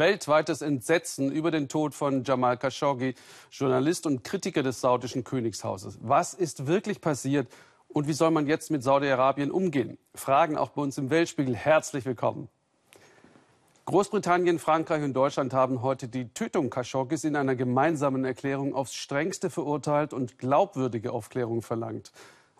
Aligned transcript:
weltweites 0.00 0.62
Entsetzen 0.62 1.30
über 1.30 1.50
den 1.50 1.68
Tod 1.68 1.94
von 1.94 2.24
Jamal 2.24 2.56
Khashoggi, 2.56 3.14
Journalist 3.52 4.06
und 4.06 4.24
Kritiker 4.24 4.62
des 4.62 4.80
saudischen 4.80 5.24
Königshauses. 5.24 5.98
Was 6.00 6.32
ist 6.32 6.66
wirklich 6.66 7.02
passiert 7.02 7.46
und 7.86 8.08
wie 8.08 8.14
soll 8.14 8.30
man 8.30 8.46
jetzt 8.46 8.70
mit 8.70 8.82
Saudi-Arabien 8.82 9.50
umgehen? 9.50 9.98
Fragen 10.14 10.56
auch 10.56 10.70
bei 10.70 10.80
uns 10.80 10.96
im 10.96 11.10
Weltspiegel. 11.10 11.54
Herzlich 11.54 12.06
willkommen. 12.06 12.48
Großbritannien, 13.84 14.58
Frankreich 14.58 15.02
und 15.02 15.12
Deutschland 15.12 15.52
haben 15.52 15.82
heute 15.82 16.08
die 16.08 16.28
Tötung 16.32 16.70
Khashoggis 16.70 17.24
in 17.24 17.36
einer 17.36 17.54
gemeinsamen 17.54 18.24
Erklärung 18.24 18.74
aufs 18.74 18.94
strengste 18.94 19.50
verurteilt 19.50 20.14
und 20.14 20.38
glaubwürdige 20.38 21.12
Aufklärung 21.12 21.60
verlangt. 21.60 22.10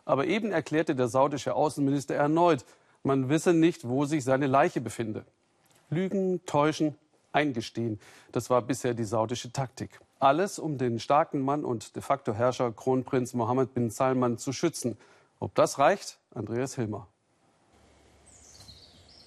Aber 0.04 0.26
eben 0.26 0.52
erklärte 0.52 0.94
der 0.94 1.08
saudische 1.08 1.54
Außenminister 1.54 2.14
erneut, 2.14 2.66
man 3.02 3.30
wisse 3.30 3.54
nicht, 3.54 3.88
wo 3.88 4.04
sich 4.04 4.24
seine 4.24 4.46
Leiche 4.46 4.82
befinde. 4.82 5.24
Lügen, 5.88 6.44
täuschen, 6.44 6.96
eingestehen, 7.32 7.98
das 8.32 8.50
war 8.50 8.62
bisher 8.62 8.94
die 8.94 9.04
saudische 9.04 9.52
Taktik. 9.52 10.00
Alles, 10.18 10.58
um 10.58 10.78
den 10.78 11.00
starken 11.00 11.40
Mann 11.40 11.64
und 11.64 11.96
de 11.96 12.02
facto 12.02 12.34
Herrscher 12.34 12.72
Kronprinz 12.72 13.34
Mohammed 13.34 13.72
bin 13.74 13.90
Salman 13.90 14.38
zu 14.38 14.52
schützen. 14.52 14.96
Ob 15.38 15.54
das 15.54 15.78
reicht? 15.78 16.18
Andreas 16.34 16.74
Hilmer. 16.74 17.06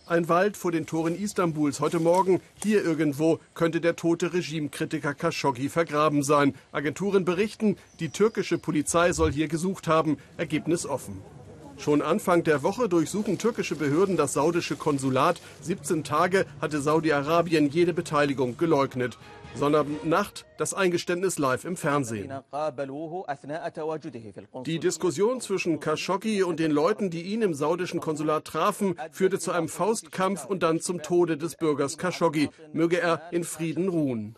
Ein 0.06 0.28
Wald 0.28 0.58
vor 0.58 0.74
den 0.74 0.86
Toren 0.86 1.16
Istanbuls 1.16 1.80
heute 1.80 2.00
Morgen. 2.00 2.42
Hier 2.62 2.84
irgendwo 2.84 3.40
könnte 3.54 3.80
der 3.80 3.96
tote 3.96 4.34
Regimekritiker 4.34 5.14
Khashoggi 5.14 5.70
vergraben 5.70 6.24
sein. 6.24 6.56
Agenturen 6.74 7.24
berichten, 7.24 7.78
die 8.02 8.10
türkische 8.10 8.58
Polizei 8.58 9.14
soll 9.14 9.32
hier 9.32 9.48
gesucht 9.48 9.88
haben. 9.88 10.18
Ergebnis 10.36 10.86
offen. 10.86 11.22
Schon 11.78 12.02
Anfang 12.02 12.44
der 12.44 12.64
Woche 12.64 12.88
durchsuchen 12.88 13.38
türkische 13.38 13.76
Behörden 13.76 14.18
das 14.18 14.34
saudische 14.34 14.76
Konsulat. 14.76 15.42
17 15.62 16.04
Tage 16.04 16.46
hatte 16.62 16.80
Saudi-Arabien 16.80 17.70
jede 17.70 17.94
Beteiligung 17.94 18.58
geleugnet. 18.58 19.18
Sonnabendnacht 19.56 20.46
das 20.58 20.74
Eingeständnis 20.74 21.38
live 21.38 21.66
im 21.66 21.78
Fernsehen. 21.78 22.32
Die 24.66 24.80
Diskussion 24.80 25.42
zwischen 25.42 25.80
Khashoggi 25.80 26.44
und 26.44 26.60
den 26.60 26.72
Leuten, 26.72 27.10
die 27.10 27.22
ihn 27.22 27.42
im 27.42 27.54
saudischen 27.54 28.00
Konsulat 28.00 28.46
trafen, 28.46 28.96
führte 29.12 29.40
zu 29.40 29.52
einem 29.52 29.68
Faustkampf 29.68 30.46
und 30.46 30.64
dann 30.64 30.80
zum 30.80 31.02
Tode 31.02 31.38
des 31.38 31.56
Bürgers 31.56 31.98
Khashoggi. 31.98 32.50
Möge 32.72 33.00
er 33.00 33.22
in 33.32 33.44
Frieden 33.44 33.90
ruhen. 33.90 34.36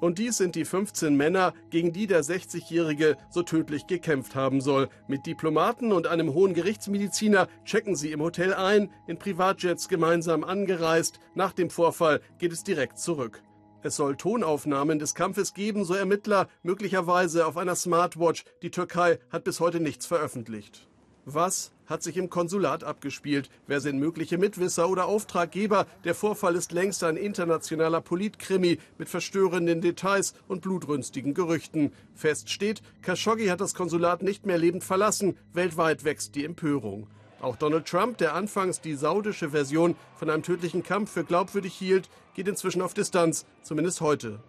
Und 0.00 0.18
dies 0.18 0.36
sind 0.36 0.54
die 0.54 0.64
15 0.64 1.16
Männer, 1.16 1.54
gegen 1.70 1.92
die 1.92 2.06
der 2.06 2.22
60-Jährige 2.22 3.16
so 3.30 3.42
tödlich 3.42 3.86
gekämpft 3.86 4.34
haben 4.34 4.60
soll. 4.60 4.88
Mit 5.08 5.26
Diplomaten 5.26 5.92
und 5.92 6.06
einem 6.06 6.34
hohen 6.34 6.54
Gerichtsmediziner 6.54 7.48
checken 7.64 7.96
sie 7.96 8.12
im 8.12 8.20
Hotel 8.20 8.54
ein, 8.54 8.90
in 9.06 9.18
Privatjets 9.18 9.88
gemeinsam 9.88 10.44
angereist. 10.44 11.20
Nach 11.34 11.52
dem 11.52 11.70
Vorfall 11.70 12.20
geht 12.38 12.52
es 12.52 12.64
direkt 12.64 12.98
zurück. 12.98 13.42
Es 13.82 13.96
soll 13.96 14.16
Tonaufnahmen 14.16 14.98
des 14.98 15.14
Kampfes 15.14 15.52
geben, 15.52 15.84
so 15.84 15.92
Ermittler, 15.92 16.48
möglicherweise 16.62 17.46
auf 17.46 17.58
einer 17.58 17.74
Smartwatch. 17.74 18.44
Die 18.62 18.70
Türkei 18.70 19.18
hat 19.30 19.44
bis 19.44 19.60
heute 19.60 19.78
nichts 19.78 20.06
veröffentlicht. 20.06 20.88
Was 21.26 21.73
hat 21.86 22.02
sich 22.02 22.16
im 22.16 22.30
Konsulat 22.30 22.84
abgespielt? 22.84 23.50
Wer 23.66 23.80
sind 23.80 23.98
mögliche 23.98 24.38
Mitwisser 24.38 24.88
oder 24.88 25.06
Auftraggeber? 25.06 25.86
Der 26.04 26.14
Vorfall 26.14 26.56
ist 26.56 26.72
längst 26.72 27.04
ein 27.04 27.16
internationaler 27.16 28.00
Politkrimi 28.00 28.78
mit 28.98 29.08
verstörenden 29.08 29.80
Details 29.80 30.34
und 30.48 30.62
blutrünstigen 30.62 31.34
Gerüchten. 31.34 31.92
Fest 32.14 32.50
steht, 32.50 32.82
Khashoggi 33.02 33.46
hat 33.46 33.60
das 33.60 33.74
Konsulat 33.74 34.22
nicht 34.22 34.46
mehr 34.46 34.58
lebend 34.58 34.84
verlassen. 34.84 35.36
Weltweit 35.52 36.04
wächst 36.04 36.34
die 36.34 36.44
Empörung. 36.44 37.06
Auch 37.40 37.56
Donald 37.56 37.86
Trump, 37.86 38.16
der 38.18 38.34
anfangs 38.34 38.80
die 38.80 38.94
saudische 38.94 39.50
Version 39.50 39.96
von 40.16 40.30
einem 40.30 40.42
tödlichen 40.42 40.82
Kampf 40.82 41.12
für 41.12 41.24
glaubwürdig 41.24 41.74
hielt, 41.74 42.08
geht 42.34 42.48
inzwischen 42.48 42.80
auf 42.80 42.94
Distanz, 42.94 43.44
zumindest 43.62 44.00
heute. 44.00 44.40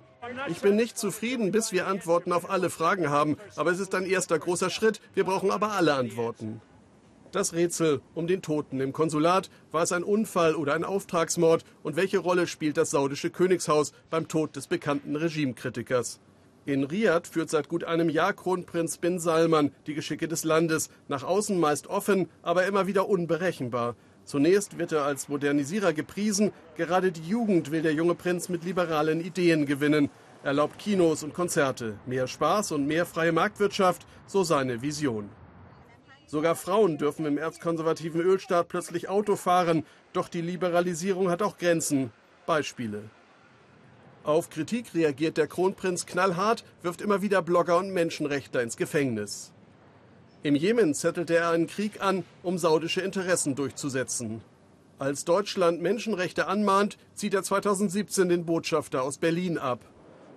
Ich 0.48 0.62
bin 0.62 0.76
nicht 0.76 0.98
zufrieden, 0.98 1.52
bis 1.52 1.72
wir 1.72 1.88
Antworten 1.88 2.32
auf 2.32 2.50
alle 2.50 2.70
Fragen 2.70 3.10
haben. 3.10 3.38
Aber 3.56 3.72
es 3.72 3.80
ist 3.80 3.94
ein 3.94 4.06
erster 4.06 4.40
großer 4.40 4.70
Schritt. 4.70 5.00
Wir 5.14 5.24
brauchen 5.24 5.52
aber 5.52 5.74
alle 5.74 5.94
Antworten. 5.94 6.62
Das 7.32 7.54
Rätsel 7.54 8.02
um 8.14 8.28
den 8.28 8.42
Toten 8.42 8.80
im 8.80 8.94
Konsulat. 8.94 9.50
War 9.72 9.84
es 9.84 9.92
ein 9.92 10.04
Unfall 10.04 10.56
oder 10.56 10.74
ein 10.74 10.84
Auftragsmord? 10.84 11.66
Und 11.84 11.96
welche 11.96 12.20
Rolle 12.20 12.48
spielt 12.48 12.78
das 12.78 12.92
saudische 12.92 13.30
Königshaus 13.30 13.92
beim 14.10 14.28
Tod 14.28 14.56
des 14.56 14.68
bekannten 14.68 15.16
Regimekritikers? 15.16 16.20
In 16.66 16.84
Riad 16.84 17.28
führt 17.28 17.52
seit 17.52 17.70
gut 17.70 17.84
einem 17.84 18.10
Jahr 18.10 18.34
Kronprinz 18.34 18.98
bin 18.98 19.20
Salman 19.20 19.72
die 19.86 19.94
Geschicke 19.94 20.28
des 20.28 20.44
Landes. 20.44 20.90
Nach 21.08 21.24
außen 21.24 21.60
meist 21.60 21.88
offen, 21.88 22.28
aber 22.42 22.66
immer 22.66 22.88
wieder 22.88 23.08
unberechenbar. 23.08 23.96
Zunächst 24.24 24.80
wird 24.80 24.92
er 24.92 25.04
als 25.04 25.30
Modernisierer 25.30 25.94
gepriesen. 25.94 26.52
Gerade 26.76 27.12
die 27.12 27.22
Jugend 27.22 27.70
will 27.70 27.84
der 27.84 27.94
junge 27.94 28.16
Prinz 28.16 28.50
mit 28.50 28.64
liberalen 28.64 29.22
Ideen 29.22 29.68
gewinnen. 29.68 30.10
Erlaubt 30.42 30.80
Kinos 30.80 31.22
und 31.22 31.36
Konzerte. 31.36 32.00
Mehr 32.08 32.28
Spaß 32.28 32.72
und 32.72 32.88
mehr 32.88 33.06
freie 33.06 33.32
Marktwirtschaft, 33.32 34.08
so 34.26 34.44
seine 34.44 34.82
Vision. 34.82 35.30
Sogar 36.28 36.56
Frauen 36.56 36.98
dürfen 36.98 37.26
im 37.26 37.38
erzkonservativen 37.38 38.22
Ölstaat 38.22 38.68
plötzlich 38.68 39.10
Auto 39.10 39.36
fahren. 39.36 39.86
Doch 40.14 40.28
die 40.28 40.42
Liberalisierung 40.42 41.30
hat 41.30 41.42
auch 41.42 41.58
Grenzen. 41.58 42.12
Beispiele. 42.46 43.04
Auf 44.24 44.50
Kritik 44.50 44.96
reagiert 44.96 45.38
der 45.38 45.48
Kronprinz 45.48 46.06
knallhart, 46.08 46.64
wirft 46.82 47.02
immer 47.02 47.22
wieder 47.22 47.44
Blogger 47.44 47.78
und 47.78 47.92
Menschenrechtler 47.92 48.64
ins 48.64 48.76
Gefängnis. 48.76 49.54
Im 50.42 50.56
Jemen 50.56 50.94
zettelte 50.96 51.36
er 51.36 51.50
einen 51.50 51.68
Krieg 51.68 52.02
an, 52.02 52.24
um 52.42 52.58
saudische 52.58 53.02
Interessen 53.02 53.56
durchzusetzen. 53.56 54.42
Als 54.98 55.26
Deutschland 55.26 55.82
Menschenrechte 55.82 56.48
anmahnt, 56.48 56.98
zieht 57.14 57.34
er 57.34 57.44
2017 57.44 58.30
den 58.30 58.46
Botschafter 58.46 59.04
aus 59.04 59.18
Berlin 59.18 59.58
ab. 59.58 59.80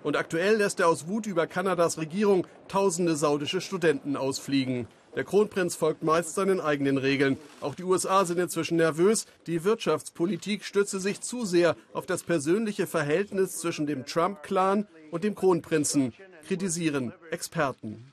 Und 0.02 0.16
aktuell 0.16 0.56
lässt 0.56 0.80
er 0.80 0.88
aus 0.88 1.08
Wut 1.08 1.26
über 1.26 1.46
Kanadas 1.46 1.98
Regierung 1.98 2.46
tausende 2.68 3.16
saudische 3.16 3.60
Studenten 3.60 4.16
ausfliegen. 4.16 4.86
Der 5.18 5.24
Kronprinz 5.24 5.74
folgt 5.74 6.04
meist 6.04 6.36
seinen 6.36 6.60
eigenen 6.60 6.96
Regeln. 6.96 7.38
Auch 7.60 7.74
die 7.74 7.82
USA 7.82 8.24
sind 8.24 8.38
inzwischen 8.38 8.76
nervös. 8.76 9.26
Die 9.48 9.64
Wirtschaftspolitik 9.64 10.62
stütze 10.62 11.00
sich 11.00 11.20
zu 11.22 11.44
sehr 11.44 11.74
auf 11.92 12.06
das 12.06 12.22
persönliche 12.22 12.86
Verhältnis 12.86 13.58
zwischen 13.58 13.88
dem 13.88 14.06
Trump-Clan 14.06 14.86
und 15.10 15.24
dem 15.24 15.34
Kronprinzen, 15.34 16.14
kritisieren 16.46 17.12
Experten. 17.32 18.12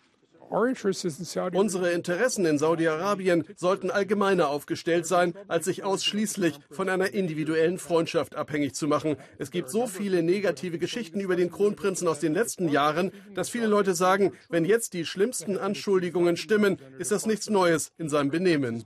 Unsere 0.49 1.91
Interessen 1.91 2.45
in 2.45 2.57
Saudi-Arabien 2.57 3.45
sollten 3.55 3.91
allgemeiner 3.91 4.49
aufgestellt 4.49 5.05
sein, 5.05 5.33
als 5.47 5.65
sich 5.65 5.83
ausschließlich 5.83 6.59
von 6.71 6.89
einer 6.89 7.13
individuellen 7.13 7.77
Freundschaft 7.77 8.35
abhängig 8.35 8.75
zu 8.75 8.87
machen. 8.87 9.17
Es 9.37 9.51
gibt 9.51 9.69
so 9.69 9.87
viele 9.87 10.23
negative 10.23 10.77
Geschichten 10.77 11.19
über 11.19 11.35
den 11.35 11.51
Kronprinzen 11.51 12.07
aus 12.07 12.19
den 12.19 12.33
letzten 12.33 12.69
Jahren, 12.69 13.11
dass 13.33 13.49
viele 13.49 13.67
Leute 13.67 13.95
sagen, 13.95 14.33
wenn 14.49 14.65
jetzt 14.65 14.93
die 14.93 15.05
schlimmsten 15.05 15.57
Anschuldigungen 15.57 16.37
stimmen, 16.37 16.77
ist 16.99 17.11
das 17.11 17.25
nichts 17.25 17.49
Neues 17.49 17.91
in 17.97 18.09
seinem 18.09 18.31
Benehmen. 18.31 18.83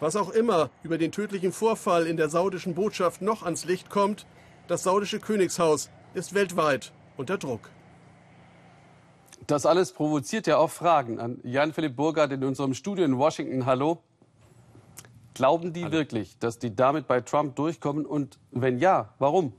Was 0.00 0.16
auch 0.16 0.30
immer 0.30 0.70
über 0.82 0.98
den 0.98 1.12
tödlichen 1.12 1.52
Vorfall 1.52 2.06
in 2.06 2.16
der 2.16 2.30
saudischen 2.30 2.74
Botschaft 2.74 3.22
noch 3.22 3.42
ans 3.42 3.64
Licht 3.64 3.90
kommt, 3.90 4.26
das 4.66 4.82
saudische 4.82 5.20
Königshaus 5.20 5.90
ist 6.14 6.34
weltweit 6.34 6.92
unter 7.16 7.38
Druck. 7.38 7.70
Das 9.46 9.66
alles 9.66 9.92
provoziert 9.92 10.46
ja 10.46 10.58
auch 10.58 10.70
Fragen 10.70 11.18
an 11.18 11.40
Jan-Philipp 11.42 11.96
Burgard 11.96 12.32
in 12.32 12.44
unserem 12.44 12.74
Studio 12.74 13.04
in 13.04 13.18
Washington. 13.18 13.66
Hallo. 13.66 14.02
Glauben 15.34 15.72
die 15.72 15.84
Hallo. 15.84 15.92
wirklich, 15.92 16.38
dass 16.38 16.58
die 16.58 16.74
damit 16.74 17.06
bei 17.06 17.20
Trump 17.20 17.56
durchkommen? 17.56 18.04
Und 18.04 18.38
wenn 18.50 18.78
ja, 18.78 19.14
warum? 19.18 19.52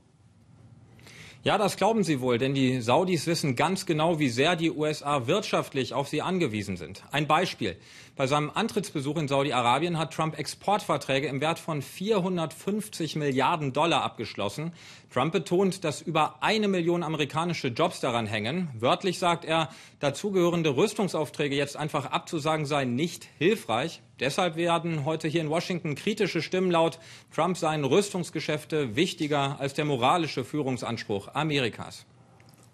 Ja, 1.44 1.58
das 1.58 1.76
glauben 1.76 2.04
sie 2.04 2.20
wohl, 2.20 2.38
denn 2.38 2.54
die 2.54 2.80
Saudis 2.80 3.26
wissen 3.26 3.56
ganz 3.56 3.84
genau, 3.84 4.20
wie 4.20 4.28
sehr 4.28 4.54
die 4.54 4.70
USA 4.70 5.26
wirtschaftlich 5.26 5.92
auf 5.92 6.08
sie 6.08 6.22
angewiesen 6.22 6.76
sind. 6.76 7.02
Ein 7.10 7.26
Beispiel. 7.26 7.76
Bei 8.14 8.26
seinem 8.26 8.50
Antrittsbesuch 8.50 9.16
in 9.16 9.26
Saudi-Arabien 9.26 9.96
hat 9.96 10.12
Trump 10.12 10.38
Exportverträge 10.38 11.28
im 11.28 11.40
Wert 11.40 11.58
von 11.58 11.80
450 11.80 13.16
Milliarden 13.16 13.72
Dollar 13.72 14.02
abgeschlossen. 14.02 14.74
Trump 15.10 15.32
betont, 15.32 15.82
dass 15.82 16.02
über 16.02 16.42
eine 16.42 16.68
Million 16.68 17.04
amerikanische 17.04 17.68
Jobs 17.68 18.00
daran 18.00 18.26
hängen. 18.26 18.68
Wörtlich 18.78 19.18
sagt 19.18 19.46
er, 19.46 19.70
dazugehörende 19.98 20.76
Rüstungsaufträge 20.76 21.56
jetzt 21.56 21.78
einfach 21.78 22.04
abzusagen 22.04 22.66
sei 22.66 22.84
nicht 22.84 23.28
hilfreich. 23.38 24.02
Deshalb 24.20 24.56
werden 24.56 25.06
heute 25.06 25.26
hier 25.26 25.40
in 25.40 25.48
Washington 25.48 25.94
kritische 25.94 26.42
Stimmen 26.42 26.70
laut, 26.70 26.98
Trump 27.34 27.56
seien 27.56 27.82
Rüstungsgeschäfte 27.82 28.94
wichtiger 28.94 29.58
als 29.58 29.72
der 29.72 29.86
moralische 29.86 30.44
Führungsanspruch 30.44 31.28
Amerikas. 31.34 32.04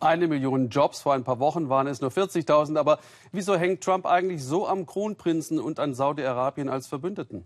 Eine 0.00 0.28
Million 0.28 0.68
Jobs, 0.68 1.02
vor 1.02 1.14
ein 1.14 1.24
paar 1.24 1.40
Wochen 1.40 1.68
waren 1.68 1.88
es 1.88 2.00
nur 2.00 2.10
40.000. 2.10 2.78
Aber 2.78 2.98
wieso 3.32 3.56
hängt 3.56 3.82
Trump 3.82 4.06
eigentlich 4.06 4.44
so 4.44 4.68
am 4.68 4.86
Kronprinzen 4.86 5.58
und 5.58 5.80
an 5.80 5.94
Saudi-Arabien 5.94 6.68
als 6.68 6.86
Verbündeten? 6.86 7.44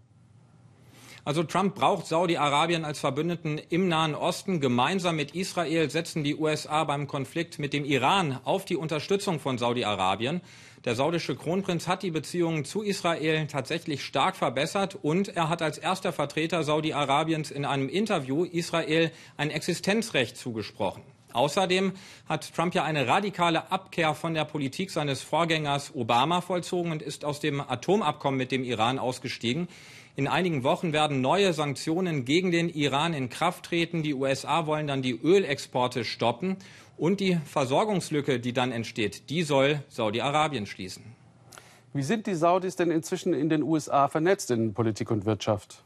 Also 1.25 1.44
Trump 1.44 1.76
braucht 1.76 2.06
Saudi-Arabien 2.06 2.84
als 2.84 2.99
Verbündeten 2.99 3.58
im 3.70 3.88
Nahen 3.88 4.16
Osten. 4.16 4.60
Gemeinsam 4.60 5.14
mit 5.14 5.37
Israel 5.37 5.88
setzen 5.88 6.25
die 6.25 6.34
USA 6.37 6.82
beim 6.82 7.06
Konflikt 7.06 7.60
mit 7.60 7.72
dem 7.72 7.84
Iran 7.84 8.40
auf 8.44 8.64
die 8.64 8.76
Unterstützung 8.76 9.38
von 9.38 9.56
Saudi-Arabien. 9.56 10.40
Der 10.84 10.96
saudische 10.96 11.37
Kronprinz 11.37 11.87
hat 11.87 12.02
die 12.02 12.10
Beziehungen 12.10 12.64
zu 12.64 12.82
Israel 12.82 13.46
tatsächlich 13.46 14.05
stark 14.05 14.34
verbessert 14.34 14.98
und 15.00 15.28
er 15.28 15.48
hat 15.48 15.62
als 15.62 15.78
erster 15.78 16.12
Vertreter 16.12 16.64
Saudi-Arabiens 16.64 17.52
in 17.52 17.64
einem 17.64 17.88
Interview 17.88 18.44
Israel 18.44 19.12
ein 19.37 19.50
Existenzrecht 19.50 20.37
zugesprochen. 20.37 21.05
Außerdem 21.32 21.93
hat 22.29 22.55
Trump 22.55 22.75
ja 22.75 22.84
eine 22.84 23.06
radikale 23.06 23.70
Abkehr 23.70 24.14
von 24.14 24.34
der 24.34 24.44
Politik 24.44 24.90
seines 24.90 25.23
Vorgängers 25.23 25.94
Obama 25.94 26.40
vollzogen 26.40 26.93
und 26.93 27.02
ist 27.02 27.25
aus 27.25 27.40
dem 27.40 27.61
Atomabkommen 27.61 28.38
mit 28.38 28.52
dem 28.52 28.64
Iran 28.64 28.99
ausgestiegen. 28.99 29.69
In 30.14 30.29
einigen 30.29 30.62
Wochen 30.62 30.93
werden 30.93 31.23
neue 31.23 31.55
Sanktionen 31.55 32.25
gegen 32.26 32.50
den 32.50 32.69
Iran 32.69 33.14
in 33.14 33.31
Kraft 33.31 33.64
treten. 33.64 34.02
Die 34.02 34.14
USA 34.14 34.67
wollen 34.67 34.87
dann 34.87 35.00
die 35.00 35.19
Ölexporte 35.19 36.05
stoppen. 36.05 36.56
Und 36.99 37.20
die 37.20 37.38
Versorgungslücke, 37.46 38.38
die 38.38 38.52
dann 38.52 38.70
entsteht, 38.70 39.31
die 39.31 39.43
soll 39.43 39.82
Saudi-Arabien 39.88 40.67
schließen. 40.67 41.02
Wie 41.94 42.02
sind 42.02 42.26
die 42.26 42.34
Saudis 42.34 42.76
denn 42.76 42.90
inzwischen 42.90 43.34
in 43.34 43.49
den 43.49 43.62
USA 43.62 44.08
vernetzt 44.08 44.50
in 44.50 44.73
Politik 44.73 45.11
und 45.11 45.25
Wirtschaft? 45.25 45.82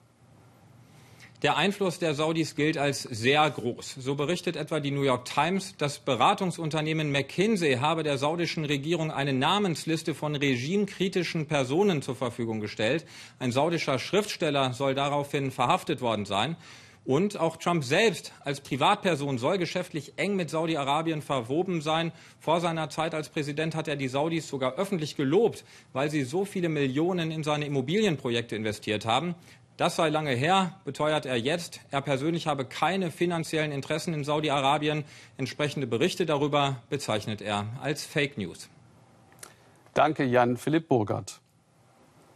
Der 1.43 1.59
Einfluss 1.59 1.99
der 1.99 2.15
Saudis 2.15 2.55
gilt 2.55 2.79
als 2.79 3.03
sehr 3.03 3.51
groß. 3.51 3.97
So 3.99 4.15
berichtet 4.15 4.57
etwa 4.57 4.81
die 4.81 4.91
New 4.91 5.03
York 5.03 5.27
Times, 5.27 5.75
das 5.77 5.99
Beratungsunternehmen 5.99 7.13
McKinsey 7.13 7.75
habe 7.75 8.03
der 8.03 8.17
saudischen 8.17 8.65
Regierung 8.65 9.11
eine 9.11 9.35
Namensliste 9.35 10.15
von 10.15 10.35
regimekritischen 10.35 11.47
Personen 11.47 12.01
zur 12.01 12.17
Verfügung 12.17 12.61
gestellt. 12.61 13.05
Ein 13.39 13.53
saudischer 13.53 13.99
Schriftsteller 13.99 14.73
soll 14.73 14.95
daraufhin 14.95 15.51
verhaftet 15.51 16.01
worden 16.01 16.25
sein. 16.25 16.57
Und 17.05 17.39
auch 17.39 17.59
Trump 17.59 17.85
selbst 17.85 18.33
als 18.41 18.63
Privatperson 18.63 19.39
soll 19.39 19.59
geschäftlich 19.59 20.15
eng 20.17 20.37
mit 20.37 20.49
Saudi-Arabien 20.51 21.21
verwoben 21.23 21.83
sein. 21.83 22.13
Vor 22.41 22.61
seiner 22.61 22.89
Zeit 22.89 23.15
als 23.15 23.29
Präsident 23.29 23.77
hat 23.77 23.87
er 23.89 23.95
die 23.95 24.09
Saudis 24.09 24.49
sogar 24.49 24.75
öffentlich 24.77 25.17
gelobt, 25.17 25.65
weil 25.93 26.11
sie 26.11 26.25
so 26.25 26.45
viele 26.47 26.69
Millionen 26.69 27.31
in 27.31 27.45
seine 27.45 27.67
Immobilienprojekte 27.67 28.57
investiert 28.57 29.05
haben. 29.05 29.37
Das 29.77 29.97
sei 29.97 30.09
lange 30.09 30.31
her, 30.31 30.75
beteuert 30.85 31.27
er 31.27 31.37
jetzt. 31.37 31.81
Er 31.91 32.01
persönlich 32.01 32.47
habe 32.47 32.65
keine 32.65 33.11
finanziellen 33.11 33.73
Interessen 33.73 34.15
in 34.15 34.25
Saudi-Arabien. 34.25 35.05
Entsprechende 35.37 35.87
Berichte 35.87 36.25
darüber 36.25 36.77
bezeichnet 36.89 37.43
er 37.43 37.67
als 37.83 38.05
Fake 38.05 38.39
News. 38.39 38.71
Danke, 39.93 40.25
Jan 40.25 40.57
Philipp 40.57 40.89
Burgert. 40.89 41.41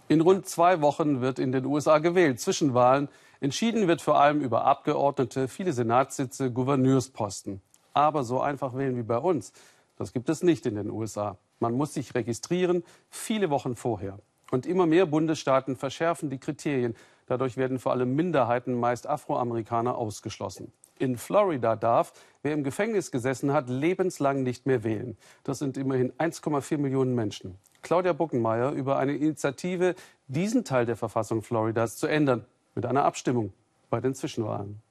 In 0.08 0.20
rund 0.20 0.46
zwei 0.46 0.82
Wochen 0.82 1.20
wird 1.20 1.38
in 1.38 1.52
den 1.52 1.64
USA 1.64 1.98
gewählt. 1.98 2.40
Zwischenwahlen 2.40 3.08
Entschieden 3.42 3.88
wird 3.88 4.02
vor 4.02 4.20
allem 4.20 4.42
über 4.42 4.66
Abgeordnete, 4.66 5.48
viele 5.48 5.72
Senatssitze, 5.72 6.52
Gouverneursposten. 6.52 7.62
Aber 7.94 8.22
so 8.22 8.42
einfach 8.42 8.76
wählen 8.76 8.98
wie 8.98 9.02
bei 9.02 9.16
uns, 9.16 9.54
das 9.96 10.12
gibt 10.12 10.28
es 10.28 10.42
nicht 10.42 10.66
in 10.66 10.74
den 10.74 10.90
USA. 10.90 11.38
Man 11.58 11.72
muss 11.72 11.94
sich 11.94 12.14
registrieren, 12.14 12.84
viele 13.08 13.48
Wochen 13.48 13.76
vorher. 13.76 14.18
Und 14.50 14.66
immer 14.66 14.84
mehr 14.84 15.06
Bundesstaaten 15.06 15.76
verschärfen 15.76 16.28
die 16.28 16.38
Kriterien. 16.38 16.94
Dadurch 17.30 17.56
werden 17.56 17.78
vor 17.78 17.92
allem 17.92 18.16
Minderheiten, 18.16 18.74
meist 18.74 19.06
Afroamerikaner, 19.06 19.96
ausgeschlossen. 19.96 20.72
In 20.98 21.16
Florida 21.16 21.76
darf, 21.76 22.12
wer 22.42 22.52
im 22.52 22.64
Gefängnis 22.64 23.12
gesessen 23.12 23.52
hat, 23.52 23.68
lebenslang 23.68 24.42
nicht 24.42 24.66
mehr 24.66 24.82
wählen. 24.82 25.16
Das 25.44 25.60
sind 25.60 25.76
immerhin 25.76 26.12
1,4 26.14 26.78
Millionen 26.78 27.14
Menschen. 27.14 27.56
Claudia 27.82 28.14
Buckenmeier 28.14 28.72
über 28.72 28.98
eine 28.98 29.14
Initiative, 29.14 29.94
diesen 30.26 30.64
Teil 30.64 30.86
der 30.86 30.96
Verfassung 30.96 31.42
Floridas 31.42 31.98
zu 31.98 32.08
ändern 32.08 32.46
mit 32.74 32.84
einer 32.84 33.04
Abstimmung 33.04 33.52
bei 33.90 34.00
den 34.00 34.16
Zwischenwahlen. 34.16 34.82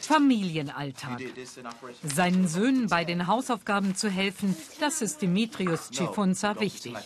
Familienalltag. 0.00 1.22
Seinen 2.02 2.48
Söhnen 2.48 2.88
bei 2.88 3.04
den 3.04 3.28
Hausaufgaben 3.28 3.94
zu 3.94 4.10
helfen, 4.10 4.56
das 4.80 5.00
ist 5.00 5.22
Dimitrios 5.22 5.90
Chifunza 5.92 6.58
wichtig. 6.58 6.96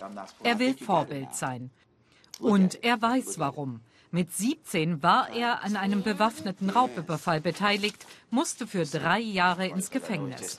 Er 0.43 0.59
will 0.59 0.79
Vorbild 0.79 1.35
sein. 1.35 1.71
Und 2.39 2.83
er 2.85 3.01
weiß 3.01 3.39
warum. 3.39 3.81
Mit 4.11 4.35
17 4.35 5.03
war 5.03 5.29
er 5.35 5.63
an 5.63 5.77
einem 5.77 6.03
bewaffneten 6.03 6.71
Raubüberfall 6.71 7.43
beteiligt, 7.43 8.07
musste 8.31 8.67
für 8.67 8.87
drei 8.87 9.21
Jahre 9.21 9.67
ins 9.67 9.91
Gefängnis. 9.91 10.57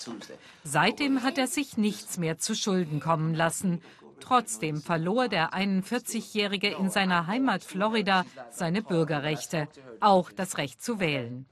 Seitdem 0.64 1.24
hat 1.24 1.40
er 1.40 1.48
sich 1.48 1.76
nichts 1.76 2.20
mehr 2.20 2.38
zu 2.38 2.54
Schulden 2.54 3.00
kommen 3.00 3.34
lassen 3.34 3.82
Trotzdem 4.20 4.82
verlor 4.82 5.28
der 5.28 5.54
41-Jährige 5.54 6.70
in 6.70 6.90
seiner 6.90 7.28
Heimat 7.28 7.64
Florida 7.64 8.26
seine 8.52 8.82
Bürgerrechte, 8.82 9.68
auch 10.00 10.32
das 10.32 10.58
Recht 10.58 10.82
zu 10.82 11.00
wählen. 11.00 11.46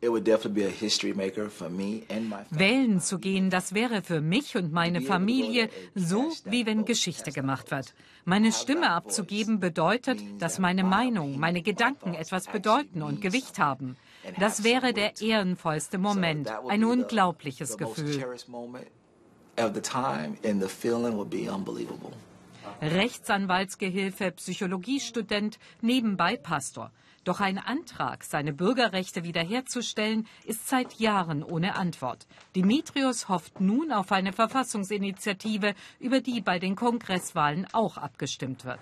Wählen 2.50 3.00
zu 3.02 3.20
gehen, 3.20 3.50
das 3.50 3.74
wäre 3.74 4.02
für 4.02 4.22
mich 4.22 4.56
und 4.56 4.72
meine 4.72 5.02
Familie 5.02 5.70
so, 5.96 6.32
wie 6.46 6.66
wenn 6.66 6.86
Geschichte 6.86 7.32
gemacht 7.32 7.72
wird. 7.72 7.94
Meine 8.26 8.52
Stimme 8.52 8.92
abzugeben 8.92 9.60
bedeutet, 9.60 10.20
dass 10.40 10.60
meine 10.60 10.84
Meinung, 10.84 11.40
meine 11.40 11.62
Gedanken 11.62 12.14
etwas 12.14 12.48
bedeuten 12.48 13.02
und 13.02 13.22
Gewicht 13.22 13.60
haben. 13.60 13.96
Das 14.40 14.64
wäre 14.64 14.94
der 14.94 15.22
ehrenvollste 15.22 15.98
Moment, 15.98 16.50
ein 16.68 16.84
unglaubliches 16.84 17.78
Gefühl. 17.78 18.24
Of 19.60 19.74
the 19.74 19.82
time 19.82 20.38
and 20.46 20.62
the 20.62 20.70
feeling 20.70 21.18
would 21.18 21.32
be 21.32 21.50
unbelievable. 21.50 22.12
Rechtsanwaltsgehilfe, 22.82 24.32
Psychologiestudent, 24.32 25.58
nebenbei 25.82 26.38
Pastor. 26.38 26.92
Doch 27.24 27.42
ein 27.42 27.58
Antrag, 27.58 28.24
seine 28.24 28.54
Bürgerrechte 28.54 29.24
wiederherzustellen, 29.24 30.28
ist 30.46 30.70
seit 30.70 30.94
Jahren 30.94 31.44
ohne 31.44 31.76
Antwort. 31.76 32.26
Dimitrios 32.56 33.28
hofft 33.28 33.60
nun 33.60 33.92
auf 33.92 34.12
eine 34.12 34.32
Verfassungsinitiative, 34.32 35.74
über 36.00 36.22
die 36.22 36.40
bei 36.40 36.60
den 36.60 36.76
Kongresswahlen 36.76 37.68
auch 37.74 37.98
abgestimmt 37.98 38.64
wird. 38.64 38.80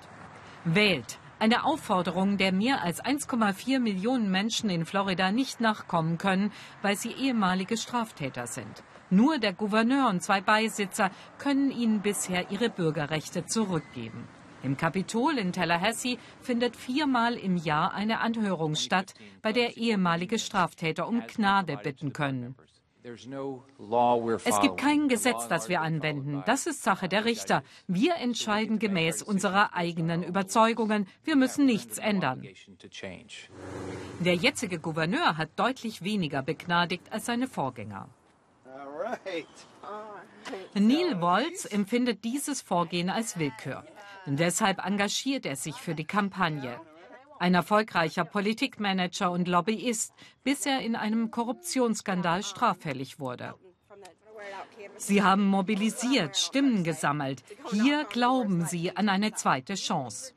Wählt. 0.63 1.17
Eine 1.39 1.65
Aufforderung, 1.65 2.37
der 2.37 2.51
mehr 2.51 2.81
als 2.81 3.03
1,4 3.03 3.79
Millionen 3.79 4.29
Menschen 4.29 4.69
in 4.69 4.85
Florida 4.85 5.31
nicht 5.31 5.59
nachkommen 5.59 6.17
können, 6.17 6.51
weil 6.81 6.95
sie 6.95 7.11
ehemalige 7.11 7.77
Straftäter 7.77 8.47
sind. 8.47 8.83
Nur 9.09 9.37
der 9.37 9.53
Gouverneur 9.53 10.09
und 10.09 10.21
zwei 10.21 10.41
Beisitzer 10.41 11.11
können 11.37 11.71
ihnen 11.71 12.01
bisher 12.01 12.49
ihre 12.51 12.69
Bürgerrechte 12.69 13.45
zurückgeben. 13.45 14.27
Im 14.63 14.77
Kapitol 14.77 15.37
in 15.37 15.53
Tallahassee 15.53 16.17
findet 16.41 16.75
viermal 16.75 17.35
im 17.35 17.55
Jahr 17.55 17.93
eine 17.93 18.19
Anhörung 18.19 18.73
statt, 18.75 19.13
bei 19.43 19.51
der 19.51 19.77
ehemalige 19.77 20.39
Straftäter 20.39 21.07
um 21.07 21.21
Gnade 21.27 21.77
bitten 21.77 22.13
können. 22.13 22.55
Es 23.03 24.59
gibt 24.61 24.77
kein 24.77 25.07
Gesetz, 25.07 25.47
das 25.47 25.69
wir 25.69 25.81
anwenden. 25.81 26.41
Das 26.47 26.65
ist 26.65 26.81
Sache 26.81 27.07
der 27.07 27.23
Richter. 27.23 27.61
Wir 27.85 28.15
entscheiden 28.15 28.79
gemäß 28.79 29.21
unserer 29.21 29.75
eigenen 29.75 30.23
Überzeugungen. 30.23 31.07
Wir 31.23 31.35
müssen 31.35 31.67
nichts 31.67 31.99
ändern. 31.99 32.41
Der 34.21 34.33
jetzige 34.33 34.79
Gouverneur 34.79 35.37
hat 35.37 35.49
deutlich 35.55 36.01
weniger 36.01 36.41
begnadigt 36.41 37.11
als 37.11 37.27
seine 37.27 37.47
Vorgänger. 37.47 38.09
Neil 40.73 41.21
Waltz 41.21 41.65
empfindet 41.65 42.23
dieses 42.23 42.61
Vorgehen 42.61 43.09
als 43.09 43.37
Willkür. 43.39 43.83
Und 44.25 44.39
deshalb 44.39 44.85
engagiert 44.85 45.45
er 45.45 45.55
sich 45.55 45.75
für 45.75 45.95
die 45.95 46.05
Kampagne. 46.05 46.79
Ein 47.37 47.53
erfolgreicher 47.53 48.25
Politikmanager 48.25 49.29
und 49.31 49.47
Lobbyist, 49.47 50.13
bis 50.43 50.65
er 50.65 50.79
in 50.81 50.95
einem 50.95 51.31
Korruptionsskandal 51.31 52.43
straffällig 52.43 53.19
wurde. 53.19 53.55
Sie 54.97 55.21
haben 55.21 55.45
mobilisiert, 55.47 56.37
Stimmen 56.37 56.83
gesammelt. 56.83 57.43
Hier 57.71 58.05
glauben 58.05 58.65
sie 58.65 58.95
an 58.95 59.09
eine 59.09 59.33
zweite 59.33 59.75
Chance. 59.75 60.33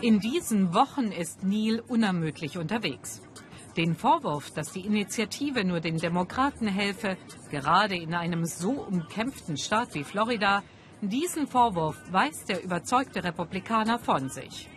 In 0.00 0.20
diesen 0.20 0.72
Wochen 0.72 1.12
ist 1.12 1.42
Neil 1.42 1.80
unermüdlich 1.80 2.56
unterwegs. 2.56 3.20
Den 3.76 3.94
Vorwurf, 3.94 4.50
dass 4.50 4.72
die 4.72 4.84
Initiative 4.84 5.64
nur 5.64 5.80
den 5.80 5.98
Demokraten 5.98 6.66
helfe, 6.66 7.16
gerade 7.50 7.96
in 7.96 8.14
einem 8.14 8.44
so 8.44 8.72
umkämpften 8.72 9.56
Staat 9.56 9.94
wie 9.94 10.04
Florida, 10.04 10.62
diesen 11.00 11.46
Vorwurf 11.46 11.96
weist 12.10 12.48
der 12.48 12.62
überzeugte 12.62 13.22
Republikaner 13.22 13.98
von 13.98 14.28
sich. 14.28 14.68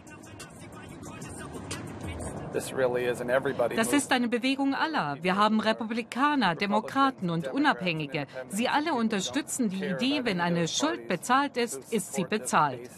Das 2.54 3.94
ist 3.94 4.12
eine 4.12 4.28
Bewegung 4.28 4.76
aller. 4.76 5.18
Wir 5.22 5.36
haben 5.36 5.60
Republikaner, 5.60 6.54
Demokraten 6.54 7.32
und 7.32 7.52
Unabhängige. 7.52 8.28
Sie 8.50 8.70
alle 8.70 8.94
unterstützen 8.94 9.70
die 9.70 9.84
Idee, 9.84 10.24
wenn 10.24 10.40
eine 10.40 10.68
Schuld 10.68 11.08
bezahlt 11.08 11.58
ist, 11.58 11.92
ist 11.92 12.14
sie 12.14 12.26
bezahlt. 12.26 12.90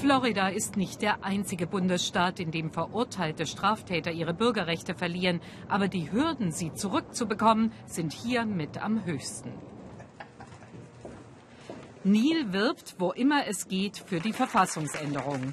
Florida 0.00 0.48
ist 0.48 0.78
nicht 0.78 1.02
der 1.02 1.24
einzige 1.24 1.66
Bundesstaat, 1.66 2.40
in 2.40 2.50
dem 2.50 2.70
verurteilte 2.70 3.44
Straftäter 3.44 4.10
ihre 4.10 4.32
Bürgerrechte 4.32 4.94
verlieren, 4.94 5.42
aber 5.68 5.88
die 5.88 6.10
Hürden, 6.10 6.52
sie 6.52 6.72
zurückzubekommen, 6.72 7.70
sind 7.84 8.14
hier 8.14 8.46
mit 8.46 8.78
am 8.78 9.04
höchsten. 9.04 9.52
Neil 12.02 12.50
wirbt, 12.54 12.94
wo 12.98 13.12
immer 13.12 13.46
es 13.46 13.68
geht, 13.68 13.98
für 13.98 14.20
die 14.20 14.32
Verfassungsänderung. 14.32 15.52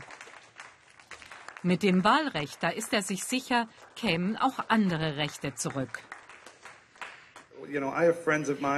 Mit 1.61 1.83
dem 1.83 2.05
Wahlrecht, 2.05 2.63
da 2.63 2.69
ist 2.69 2.93
er 2.93 3.01
sich 3.01 3.25
sicher, 3.25 3.67
kämen 3.97 4.37
auch 4.37 4.69
andere 4.69 5.17
Rechte 5.17 5.55
zurück. 5.55 5.99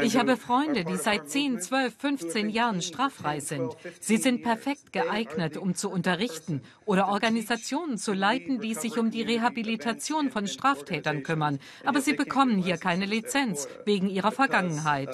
Ich 0.02 0.18
habe 0.18 0.38
Freunde, 0.38 0.84
die 0.84 0.96
seit 0.96 1.30
10, 1.30 1.62
12, 1.62 1.96
15 1.96 2.50
Jahren 2.50 2.82
straffrei 2.82 3.40
sind. 3.40 3.76
Sie 4.00 4.18
sind 4.18 4.42
perfekt 4.44 4.92
geeignet, 4.92 5.58
um 5.58 5.76
zu 5.76 5.90
unterrichten 5.90 6.62
oder 6.86 7.08
Organisationen 7.08 7.98
zu 7.98 8.14
leiten, 8.14 8.60
die 8.60 8.74
sich 8.74 8.98
um 8.98 9.12
die 9.12 9.22
Rehabilitation 9.22 10.32
von 10.32 10.48
Straftätern 10.48 11.24
kümmern. 11.24 11.60
Aber 11.86 12.02
sie 12.02 12.14
bekommen 12.14 12.58
hier 12.58 12.78
keine 12.78 13.06
Lizenz 13.06 13.68
wegen 13.86 14.10
ihrer 14.10 14.32
Vergangenheit. 14.32 15.10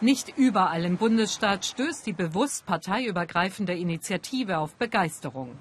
Nicht 0.00 0.38
überall 0.38 0.84
im 0.84 0.96
Bundesstaat 0.96 1.66
stößt 1.66 2.06
die 2.06 2.14
bewusst 2.14 2.64
parteiübergreifende 2.64 3.74
Initiative 3.74 4.58
auf 4.58 4.74
Begeisterung. 4.76 5.58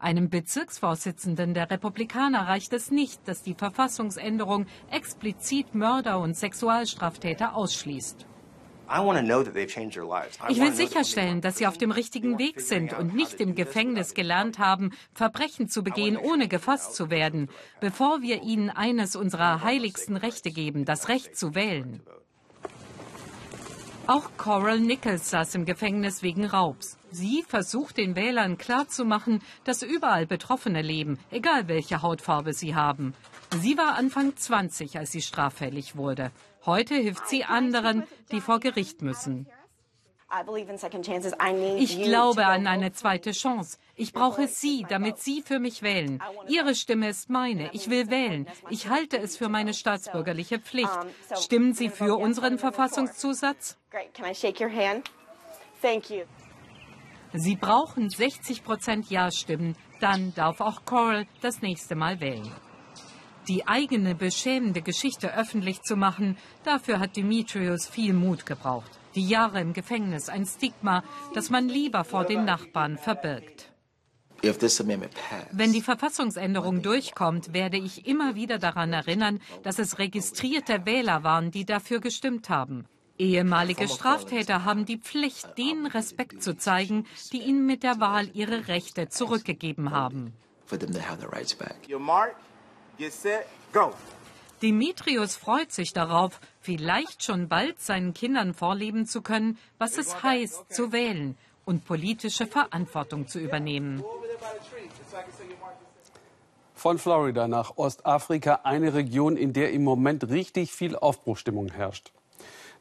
Einem 0.00 0.30
Bezirksvorsitzenden 0.30 1.52
der 1.52 1.70
Republikaner 1.70 2.48
reicht 2.48 2.72
es 2.72 2.90
nicht, 2.90 3.28
dass 3.28 3.42
die 3.42 3.52
Verfassungsänderung 3.52 4.64
explizit 4.90 5.74
Mörder 5.74 6.20
und 6.20 6.38
Sexualstraftäter 6.38 7.54
ausschließt. 7.54 8.24
Ich 10.48 10.60
will 10.60 10.72
sicherstellen, 10.72 11.42
dass 11.42 11.58
sie 11.58 11.66
auf 11.66 11.76
dem 11.76 11.90
richtigen 11.90 12.38
Weg 12.38 12.62
sind 12.62 12.94
und 12.94 13.14
nicht 13.14 13.40
im 13.42 13.54
Gefängnis 13.54 14.14
gelernt 14.14 14.58
haben, 14.58 14.92
Verbrechen 15.12 15.68
zu 15.68 15.84
begehen, 15.84 16.16
ohne 16.16 16.48
gefasst 16.48 16.94
zu 16.94 17.10
werden, 17.10 17.50
bevor 17.80 18.22
wir 18.22 18.42
ihnen 18.42 18.70
eines 18.70 19.16
unserer 19.16 19.62
heiligsten 19.62 20.16
Rechte 20.16 20.50
geben, 20.50 20.86
das 20.86 21.08
Recht 21.08 21.36
zu 21.36 21.54
wählen. 21.54 22.02
Auch 24.10 24.32
Coral 24.36 24.80
Nichols 24.80 25.30
saß 25.30 25.54
im 25.54 25.64
Gefängnis 25.64 26.24
wegen 26.24 26.44
Raubs. 26.44 26.98
Sie 27.12 27.44
versucht 27.46 27.96
den 27.96 28.16
Wählern 28.16 28.58
klarzumachen, 28.58 29.40
dass 29.62 29.82
überall 29.82 30.26
Betroffene 30.26 30.82
leben, 30.82 31.20
egal 31.30 31.68
welche 31.68 32.02
Hautfarbe 32.02 32.52
sie 32.52 32.74
haben. 32.74 33.14
Sie 33.60 33.78
war 33.78 33.94
Anfang 33.94 34.34
20, 34.34 34.98
als 34.98 35.12
sie 35.12 35.22
straffällig 35.22 35.94
wurde. 35.94 36.32
Heute 36.66 36.96
hilft 36.96 37.28
sie 37.28 37.44
anderen, 37.44 38.02
die 38.32 38.40
vor 38.40 38.58
Gericht 38.58 39.00
müssen. 39.00 39.46
Ich 41.78 42.02
glaube 42.02 42.46
an 42.46 42.66
eine 42.66 42.92
zweite 42.92 43.30
Chance. 43.30 43.78
Ich 44.00 44.14
brauche 44.14 44.48
Sie, 44.48 44.86
damit 44.88 45.18
Sie 45.18 45.42
für 45.42 45.58
mich 45.58 45.82
wählen. 45.82 46.22
Ihre 46.48 46.74
Stimme 46.74 47.10
ist 47.10 47.28
meine. 47.28 47.68
Ich 47.74 47.90
will 47.90 48.08
wählen. 48.08 48.46
Ich 48.70 48.88
halte 48.88 49.18
es 49.18 49.36
für 49.36 49.50
meine 49.50 49.74
staatsbürgerliche 49.74 50.58
Pflicht. 50.58 50.98
Stimmen 51.36 51.74
Sie 51.74 51.90
für 51.90 52.16
unseren 52.16 52.56
Verfassungszusatz? 52.56 53.76
Sie 57.34 57.56
brauchen 57.56 58.08
60 58.08 58.64
Prozent 58.64 59.10
Ja-Stimmen. 59.10 59.76
Dann 60.00 60.32
darf 60.34 60.62
auch 60.62 60.86
Coral 60.86 61.26
das 61.42 61.60
nächste 61.60 61.94
Mal 61.94 62.20
wählen. 62.20 62.50
Die 63.48 63.68
eigene 63.68 64.14
beschämende 64.14 64.80
Geschichte 64.80 65.34
öffentlich 65.34 65.82
zu 65.82 65.96
machen, 65.96 66.38
dafür 66.64 67.00
hat 67.00 67.16
Dimitrios 67.16 67.86
viel 67.86 68.14
Mut 68.14 68.46
gebraucht. 68.46 68.98
Die 69.14 69.28
Jahre 69.28 69.60
im 69.60 69.74
Gefängnis, 69.74 70.30
ein 70.30 70.46
Stigma, 70.46 71.02
das 71.34 71.50
man 71.50 71.68
lieber 71.68 72.04
vor 72.04 72.24
den 72.24 72.46
Nachbarn 72.46 72.96
verbirgt. 72.96 73.70
Wenn 75.52 75.72
die 75.72 75.82
Verfassungsänderung 75.82 76.82
durchkommt, 76.82 77.52
werde 77.52 77.76
ich 77.76 78.06
immer 78.06 78.34
wieder 78.34 78.58
daran 78.58 78.92
erinnern, 78.92 79.40
dass 79.62 79.78
es 79.78 79.98
registrierte 79.98 80.86
Wähler 80.86 81.22
waren, 81.22 81.50
die 81.50 81.64
dafür 81.64 82.00
gestimmt 82.00 82.48
haben. 82.48 82.86
Ehemalige 83.18 83.86
Straftäter 83.86 84.64
haben 84.64 84.86
die 84.86 84.96
Pflicht, 84.96 85.58
denen 85.58 85.86
Respekt 85.86 86.42
zu 86.42 86.56
zeigen, 86.56 87.06
die 87.32 87.42
ihnen 87.42 87.66
mit 87.66 87.82
der 87.82 88.00
Wahl 88.00 88.30
ihre 88.32 88.66
Rechte 88.68 89.10
zurückgegeben 89.10 89.90
haben. 89.90 90.32
Dimitrios 94.62 95.36
freut 95.36 95.72
sich 95.72 95.92
darauf, 95.92 96.40
vielleicht 96.60 97.22
schon 97.22 97.48
bald 97.48 97.80
seinen 97.80 98.14
Kindern 98.14 98.54
vorleben 98.54 99.06
zu 99.06 99.20
können, 99.20 99.58
was 99.78 99.98
es 99.98 100.22
heißt, 100.22 100.72
zu 100.72 100.92
wählen 100.92 101.36
und 101.64 101.84
politische 101.84 102.46
Verantwortung 102.46 103.26
zu 103.28 103.38
übernehmen. 103.38 104.02
Von 106.74 106.98
Florida 106.98 107.46
nach 107.46 107.76
Ostafrika, 107.76 108.60
eine 108.64 108.94
Region, 108.94 109.36
in 109.36 109.52
der 109.52 109.72
im 109.72 109.84
Moment 109.84 110.30
richtig 110.30 110.72
viel 110.72 110.96
Aufbruchstimmung 110.96 111.70
herrscht. 111.70 112.12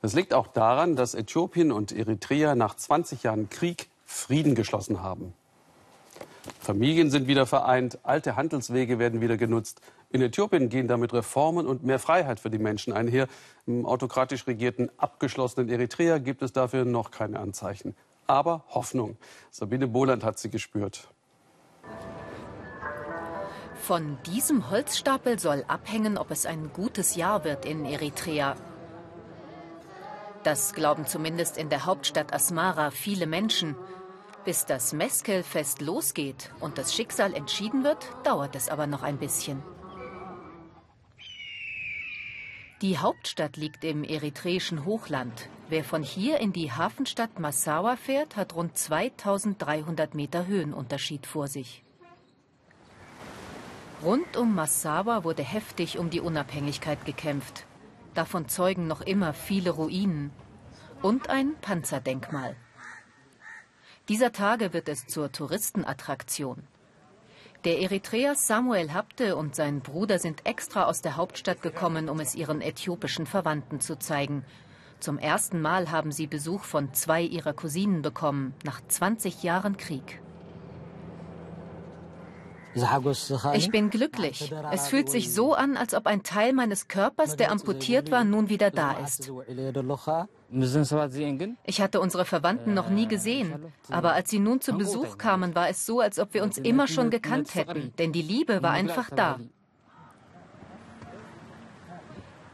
Das 0.01 0.13
liegt 0.13 0.33
auch 0.33 0.47
daran, 0.47 0.95
dass 0.95 1.13
Äthiopien 1.13 1.71
und 1.71 1.91
Eritrea 1.91 2.55
nach 2.55 2.75
20 2.75 3.23
Jahren 3.23 3.49
Krieg 3.49 3.89
Frieden 4.05 4.55
geschlossen 4.55 5.03
haben. 5.03 5.33
Familien 6.59 7.11
sind 7.11 7.27
wieder 7.27 7.45
vereint, 7.45 7.99
alte 8.03 8.35
Handelswege 8.35 8.97
werden 8.97 9.21
wieder 9.21 9.37
genutzt. 9.37 9.81
In 10.11 10.21
Äthiopien 10.21 10.69
gehen 10.69 10.87
damit 10.87 11.13
Reformen 11.13 11.67
und 11.67 11.83
mehr 11.83 11.99
Freiheit 11.99 12.39
für 12.39 12.49
die 12.49 12.57
Menschen 12.57 12.93
einher. 12.93 13.27
Im 13.67 13.85
autokratisch 13.85 14.47
regierten, 14.47 14.89
abgeschlossenen 14.97 15.69
Eritrea 15.69 16.17
gibt 16.17 16.41
es 16.41 16.53
dafür 16.53 16.85
noch 16.85 17.11
keine 17.11 17.39
Anzeichen. 17.39 17.95
Aber 18.25 18.63
Hoffnung. 18.69 19.17
Sabine 19.51 19.87
Boland 19.87 20.23
hat 20.23 20.39
sie 20.39 20.49
gespürt. 20.49 21.09
Von 23.81 24.17
diesem 24.23 24.69
Holzstapel 24.69 25.39
soll 25.39 25.65
abhängen, 25.67 26.17
ob 26.17 26.31
es 26.31 26.45
ein 26.45 26.71
gutes 26.73 27.15
Jahr 27.15 27.43
wird 27.43 27.65
in 27.65 27.85
Eritrea. 27.85 28.55
Das 30.43 30.73
glauben 30.73 31.05
zumindest 31.05 31.57
in 31.57 31.69
der 31.69 31.85
Hauptstadt 31.85 32.33
Asmara 32.33 32.91
viele 32.91 33.27
Menschen. 33.27 33.75
Bis 34.45 34.65
das 34.65 34.93
Meskel-Fest 34.93 35.81
losgeht 35.81 36.51
und 36.59 36.77
das 36.77 36.93
Schicksal 36.93 37.33
entschieden 37.33 37.83
wird, 37.83 38.07
dauert 38.23 38.55
es 38.55 38.69
aber 38.69 38.87
noch 38.87 39.03
ein 39.03 39.17
bisschen. 39.17 39.61
Die 42.81 42.97
Hauptstadt 42.97 43.57
liegt 43.57 43.83
im 43.83 44.03
eritreischen 44.03 44.85
Hochland. 44.85 45.49
Wer 45.69 45.83
von 45.83 46.01
hier 46.01 46.39
in 46.39 46.51
die 46.51 46.71
Hafenstadt 46.71 47.39
Massawa 47.39 47.95
fährt, 47.95 48.35
hat 48.35 48.55
rund 48.55 48.75
2300 48.75 50.15
Meter 50.15 50.47
Höhenunterschied 50.47 51.27
vor 51.27 51.47
sich. 51.47 51.83
Rund 54.03 54.35
um 54.35 54.55
Massawa 54.55 55.23
wurde 55.23 55.43
heftig 55.43 55.99
um 55.99 56.09
die 56.09 56.21
Unabhängigkeit 56.21 57.05
gekämpft. 57.05 57.67
Davon 58.15 58.49
zeugen 58.49 58.87
noch 58.87 59.01
immer 59.01 59.33
viele 59.33 59.69
Ruinen 59.69 60.31
und 61.03 61.29
ein 61.29 61.53
Panzerdenkmal. 61.61 62.55
Dieser 64.07 64.31
Tage 64.31 64.73
wird 64.73 64.89
es 64.89 65.05
zur 65.05 65.31
Touristenattraktion. 65.31 66.63
Der 67.63 67.79
Eritreer 67.79 68.33
Samuel 68.33 68.91
Habte 68.91 69.35
und 69.35 69.53
sein 69.53 69.81
Bruder 69.81 70.17
sind 70.17 70.47
extra 70.47 70.85
aus 70.85 71.03
der 71.03 71.15
Hauptstadt 71.15 71.61
gekommen, 71.61 72.09
um 72.09 72.19
es 72.19 72.33
ihren 72.33 72.61
äthiopischen 72.61 73.27
Verwandten 73.27 73.81
zu 73.81 73.99
zeigen. 73.99 74.43
Zum 74.99 75.17
ersten 75.17 75.61
Mal 75.61 75.91
haben 75.91 76.11
sie 76.11 76.27
Besuch 76.27 76.63
von 76.63 76.93
zwei 76.93 77.21
ihrer 77.21 77.53
Cousinen 77.53 78.01
bekommen, 78.01 78.53
nach 78.65 78.81
20 78.85 79.43
Jahren 79.43 79.77
Krieg. 79.77 80.21
Ich 83.53 83.71
bin 83.71 83.89
glücklich. 83.89 84.53
Es 84.71 84.87
fühlt 84.89 85.09
sich 85.09 85.33
so 85.33 85.53
an, 85.53 85.75
als 85.75 85.93
ob 85.95 86.05
ein 86.05 86.21
Teil 86.21 86.53
meines 86.53 86.87
Körpers, 86.87 87.35
der 87.35 87.51
amputiert 87.51 88.11
war, 88.11 88.23
nun 88.23 88.49
wieder 88.49 88.69
da 88.71 88.91
ist. 88.99 89.31
Ich 91.65 91.81
hatte 91.81 91.99
unsere 91.99 92.25
Verwandten 92.25 92.73
noch 92.73 92.89
nie 92.89 93.07
gesehen, 93.07 93.73
aber 93.89 94.13
als 94.13 94.29
sie 94.29 94.39
nun 94.39 94.61
zu 94.61 94.73
Besuch 94.73 95.17
kamen, 95.17 95.55
war 95.55 95.69
es 95.69 95.85
so, 95.85 95.99
als 95.99 96.19
ob 96.19 96.33
wir 96.33 96.43
uns 96.43 96.57
immer 96.57 96.87
schon 96.87 97.09
gekannt 97.09 97.55
hätten, 97.55 97.93
denn 97.97 98.11
die 98.11 98.21
Liebe 98.21 98.61
war 98.61 98.71
einfach 98.71 99.09
da. 99.09 99.39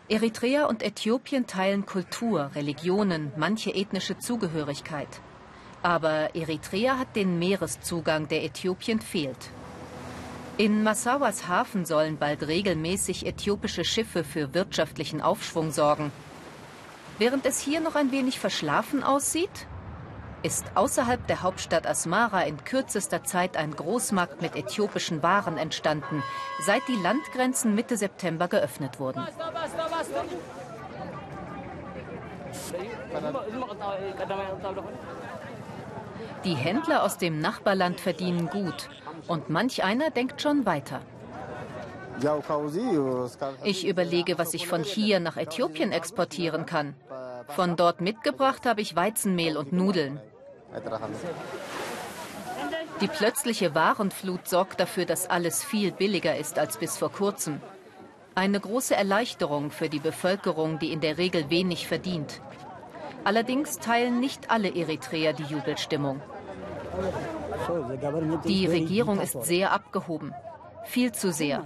Eritrea 0.07 0.65
und 0.65 0.83
Äthiopien 0.83 1.47
teilen 1.47 1.88
Kultur, 1.88 2.51
Religionen, 2.53 3.31
manche 3.38 3.71
ethnische 3.74 4.19
Zugehörigkeit. 4.19 5.07
Aber 5.81 6.35
Eritrea 6.35 7.00
hat 7.00 7.15
den 7.15 7.39
Meereszugang, 7.39 8.27
der 8.27 8.43
Äthiopien 8.43 9.01
fehlt. 9.01 9.50
In 10.57 10.83
Massawas 10.83 11.47
Hafen 11.47 11.85
sollen 11.85 12.17
bald 12.17 12.47
regelmäßig 12.47 13.25
äthiopische 13.25 13.83
Schiffe 13.83 14.24
für 14.24 14.53
wirtschaftlichen 14.53 15.21
Aufschwung 15.21 15.71
sorgen. 15.71 16.12
Während 17.17 17.47
es 17.47 17.59
hier 17.59 17.79
noch 17.79 17.95
ein 17.95 18.12
wenig 18.12 18.39
verschlafen 18.39 19.01
aussieht, 19.01 19.65
ist 20.45 20.65
außerhalb 20.75 21.25
der 21.25 21.41
Hauptstadt 21.41 21.87
Asmara 21.87 22.43
in 22.43 22.63
kürzester 22.63 23.23
Zeit 23.23 23.57
ein 23.57 23.75
Großmarkt 23.75 24.43
mit 24.43 24.55
äthiopischen 24.55 25.23
Waren 25.23 25.57
entstanden, 25.57 26.21
seit 26.63 26.87
die 26.87 27.01
Landgrenzen 27.01 27.73
Mitte 27.73 27.97
September 27.97 28.47
geöffnet 28.47 28.99
wurden. 28.99 29.25
Die 36.43 36.53
Händler 36.53 37.01
aus 37.01 37.17
dem 37.17 37.39
Nachbarland 37.39 37.99
verdienen 37.99 38.47
gut 38.47 38.89
und 39.27 39.49
manch 39.49 39.83
einer 39.83 40.11
denkt 40.11 40.43
schon 40.43 40.67
weiter. 40.67 41.01
Ich 43.63 43.87
überlege, 43.87 44.37
was 44.37 44.53
ich 44.53 44.67
von 44.67 44.83
hier 44.83 45.19
nach 45.19 45.37
Äthiopien 45.37 45.91
exportieren 45.91 46.67
kann. 46.67 46.93
Von 47.47 47.75
dort 47.75 47.99
mitgebracht 47.99 48.65
habe 48.65 48.81
ich 48.81 48.95
Weizenmehl 48.95 49.57
und 49.57 49.73
Nudeln. 49.73 50.21
Die 53.01 53.08
plötzliche 53.08 53.75
Warenflut 53.75 54.48
sorgt 54.48 54.79
dafür, 54.79 55.05
dass 55.05 55.29
alles 55.29 55.63
viel 55.63 55.91
billiger 55.91 56.38
ist 56.38 56.58
als 56.58 56.77
bis 56.77 56.98
vor 56.98 57.12
kurzem. 57.12 57.62
Eine 58.36 58.60
große 58.60 58.96
Erleichterung 58.96 59.72
für 59.72 59.89
die 59.89 60.00
Bevölkerung, 60.00 60.79
die 60.79 60.91
in 60.91 61.01
der 61.01 61.17
Regel 61.17 61.50
wenig 61.50 61.88
verdient. 61.88 62.41
Allerdings 63.24 63.79
teilen 63.79 64.20
nicht 64.20 64.51
alle 64.51 64.74
Eritreer 64.74 65.34
die 65.34 65.44
Jubelstimmung. 65.44 66.22
Die 68.46 68.67
Regierung 68.67 69.20
ist 69.20 69.44
sehr 69.44 69.72
abgehoben. 69.72 70.34
Viel 70.86 71.12
zu 71.12 71.32
sehr. 71.32 71.65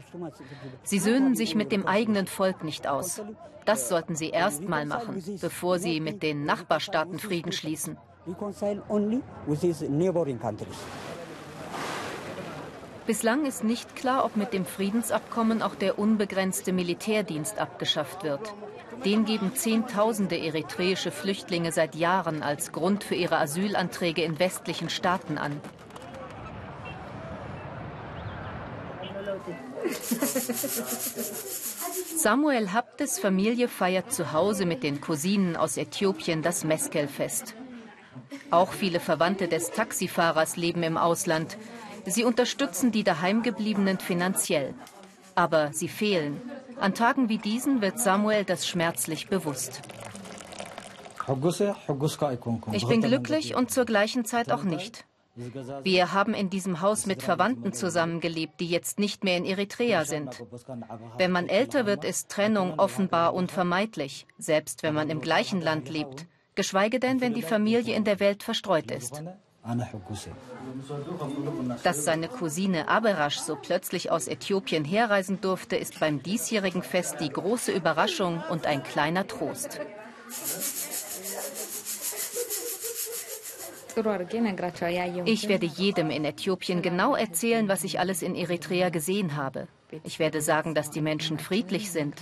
Sie 0.83 0.99
söhnen 0.99 1.35
sich 1.35 1.55
mit 1.55 1.71
dem 1.71 1.85
eigenen 1.85 2.27
Volk 2.27 2.63
nicht 2.63 2.87
aus. 2.87 3.21
Das 3.65 3.89
sollten 3.89 4.15
sie 4.15 4.29
erst 4.29 4.67
mal 4.67 4.85
machen, 4.85 5.21
bevor 5.41 5.77
sie 5.77 5.99
mit 5.99 6.23
den 6.23 6.45
Nachbarstaaten 6.45 7.19
Frieden 7.19 7.51
schließen. 7.51 7.97
Bislang 13.07 13.45
ist 13.45 13.63
nicht 13.63 13.95
klar, 13.95 14.23
ob 14.23 14.37
mit 14.37 14.53
dem 14.53 14.65
Friedensabkommen 14.65 15.63
auch 15.63 15.73
der 15.73 15.97
unbegrenzte 15.97 16.71
Militärdienst 16.71 17.57
abgeschafft 17.57 18.23
wird. 18.23 18.53
Den 19.03 19.25
geben 19.25 19.55
Zehntausende 19.55 20.37
eritreische 20.37 21.09
Flüchtlinge 21.09 21.71
seit 21.71 21.95
Jahren 21.95 22.43
als 22.43 22.71
Grund 22.71 23.03
für 23.03 23.15
ihre 23.15 23.37
Asylanträge 23.37 24.23
in 24.23 24.37
westlichen 24.37 24.89
Staaten 24.89 25.37
an. 25.37 25.59
Samuel 32.15 32.73
Habtes 32.73 33.17
Familie 33.17 33.69
feiert 33.69 34.11
zu 34.11 34.33
Hause 34.33 34.65
mit 34.65 34.83
den 34.83 35.01
Cousinen 35.01 35.55
aus 35.55 35.77
Äthiopien 35.77 36.43
das 36.43 36.63
Meskel-Fest. 36.63 37.55
Auch 38.51 38.71
viele 38.73 38.99
Verwandte 38.99 39.47
des 39.47 39.71
Taxifahrers 39.71 40.57
leben 40.57 40.83
im 40.83 40.97
Ausland. 40.97 41.57
Sie 42.05 42.23
unterstützen 42.23 42.91
die 42.91 43.03
Daheimgebliebenen 43.03 43.99
finanziell. 43.99 44.73
Aber 45.35 45.71
sie 45.73 45.87
fehlen. 45.87 46.41
An 46.79 46.93
Tagen 46.93 47.29
wie 47.29 47.37
diesen 47.37 47.81
wird 47.81 47.99
Samuel 47.99 48.45
das 48.45 48.67
schmerzlich 48.67 49.27
bewusst. 49.27 49.81
Ich 52.71 52.87
bin 52.87 53.01
glücklich 53.01 53.55
und 53.55 53.71
zur 53.71 53.85
gleichen 53.85 54.25
Zeit 54.25 54.51
auch 54.51 54.63
nicht. 54.63 55.05
Wir 55.83 56.11
haben 56.11 56.33
in 56.33 56.49
diesem 56.49 56.81
Haus 56.81 57.05
mit 57.05 57.23
Verwandten 57.23 57.71
zusammengelebt, 57.71 58.59
die 58.59 58.67
jetzt 58.67 58.99
nicht 58.99 59.23
mehr 59.23 59.37
in 59.37 59.45
Eritrea 59.45 60.03
sind. 60.03 60.43
Wenn 61.17 61.31
man 61.31 61.47
älter 61.47 61.85
wird, 61.85 62.03
ist 62.03 62.29
Trennung 62.29 62.79
offenbar 62.79 63.33
unvermeidlich, 63.33 64.25
selbst 64.37 64.83
wenn 64.83 64.93
man 64.93 65.09
im 65.09 65.21
gleichen 65.21 65.61
Land 65.61 65.87
lebt, 65.89 66.25
geschweige 66.61 66.99
denn, 66.99 67.21
wenn 67.21 67.33
die 67.33 67.47
Familie 67.55 67.95
in 67.95 68.03
der 68.03 68.19
Welt 68.19 68.43
verstreut 68.43 68.91
ist. 68.91 69.13
Dass 71.83 72.03
seine 72.03 72.27
Cousine 72.27 72.87
Aberash 72.97 73.39
so 73.39 73.55
plötzlich 73.55 74.11
aus 74.11 74.27
Äthiopien 74.27 74.83
herreisen 74.83 75.39
durfte, 75.39 75.75
ist 75.77 75.99
beim 76.01 76.21
diesjährigen 76.21 76.83
Fest 76.83 77.15
die 77.21 77.29
große 77.29 77.71
Überraschung 77.71 78.43
und 78.49 78.65
ein 78.65 78.83
kleiner 78.83 79.25
Trost. 79.25 79.79
Ich 85.25 85.47
werde 85.53 85.65
jedem 85.65 86.09
in 86.09 86.25
Äthiopien 86.25 86.81
genau 86.81 87.15
erzählen, 87.15 87.67
was 87.67 87.83
ich 87.83 87.99
alles 88.01 88.21
in 88.21 88.35
Eritrea 88.35 88.89
gesehen 88.89 89.35
habe. 89.35 89.67
Ich 90.03 90.19
werde 90.19 90.41
sagen, 90.41 90.75
dass 90.75 90.91
die 90.91 91.01
Menschen 91.01 91.39
friedlich 91.39 91.91
sind 91.91 92.15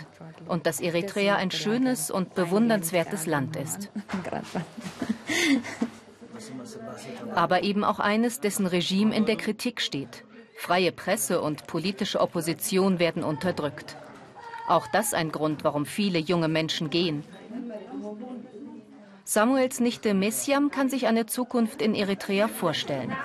und 0.47 0.65
dass 0.65 0.79
Eritrea 0.79 1.36
ein 1.36 1.51
schönes 1.51 2.09
und 2.09 2.33
bewundernswertes 2.33 3.25
Land 3.25 3.55
ist. 3.55 3.89
Aber 7.36 7.63
eben 7.63 7.83
auch 7.83 8.00
eines, 8.00 8.39
dessen 8.39 8.67
Regime 8.67 9.15
in 9.15 9.25
der 9.25 9.38
Kritik 9.38 9.81
steht. 9.81 10.24
Freie 10.55 10.91
Presse 10.91 11.41
und 11.41 11.67
politische 11.67 12.19
Opposition 12.19 13.00
werden 13.00 13.24
unterdrückt. 13.24 13.95
Auch 14.67 14.88
das 14.88 15.13
ein 15.13 15.31
Grund, 15.31 15.63
warum 15.63 15.86
viele 15.86 16.19
junge 16.19 16.47
Menschen 16.47 16.89
gehen. 16.89 17.24
Samuels 19.23 19.80
Nichte 19.82 20.13
Messiam 20.13 20.71
kann 20.71 20.89
sich 20.89 21.06
eine 21.06 21.25
Zukunft 21.25 21.82
in 21.82 21.95
Eritrea 21.95 22.47
vorstellen. 22.47 23.15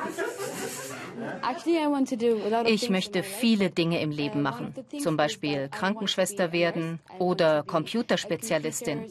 Ich 2.67 2.91
möchte 2.91 3.23
viele 3.23 3.71
Dinge 3.71 4.01
im 4.01 4.11
Leben 4.11 4.43
machen, 4.43 4.75
zum 4.99 5.17
Beispiel 5.17 5.69
Krankenschwester 5.69 6.53
werden 6.53 7.01
oder 7.19 7.63
Computerspezialistin. 7.63 9.07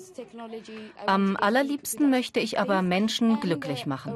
Am 1.05 1.37
allerliebsten 1.37 2.09
möchte 2.09 2.39
ich 2.39 2.59
aber 2.59 2.81
Menschen 2.81 3.39
glücklich 3.39 3.85
machen. 3.85 4.15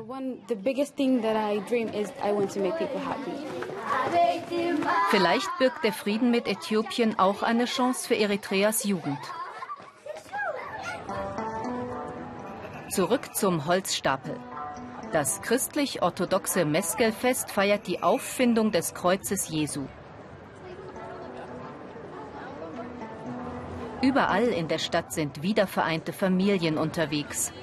Vielleicht 5.09 5.49
birgt 5.59 5.83
der 5.83 5.93
Frieden 5.93 6.31
mit 6.31 6.47
Äthiopien 6.47 7.19
auch 7.19 7.43
eine 7.43 7.65
Chance 7.65 8.07
für 8.07 8.15
Eritreas 8.15 8.83
Jugend. 8.83 9.19
Zurück 12.89 13.35
zum 13.35 13.65
Holzstapel. 13.65 14.37
Das 15.15 15.41
christlich-orthodoxe 15.41 16.65
Meskelfest 16.65 17.49
feiert 17.49 17.87
die 17.87 18.03
Auffindung 18.03 18.73
des 18.73 18.93
Kreuzes 18.93 19.47
Jesu. 19.47 19.85
Überall 24.01 24.47
in 24.47 24.67
der 24.67 24.77
Stadt 24.77 25.13
sind 25.13 25.41
wiedervereinte 25.41 26.11
Familien 26.11 26.77
unterwegs. 26.77 27.53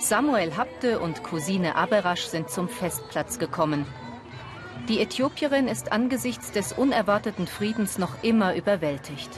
Samuel 0.00 0.56
Habte 0.56 0.98
und 0.98 1.22
Cousine 1.22 1.76
Aberasch 1.76 2.24
sind 2.24 2.50
zum 2.50 2.68
Festplatz 2.68 3.38
gekommen. 3.38 3.86
Die 4.88 5.00
Äthiopierin 5.00 5.68
ist 5.68 5.92
angesichts 5.92 6.50
des 6.50 6.72
unerwarteten 6.72 7.46
Friedens 7.46 7.98
noch 7.98 8.20
immer 8.24 8.56
überwältigt. 8.56 9.30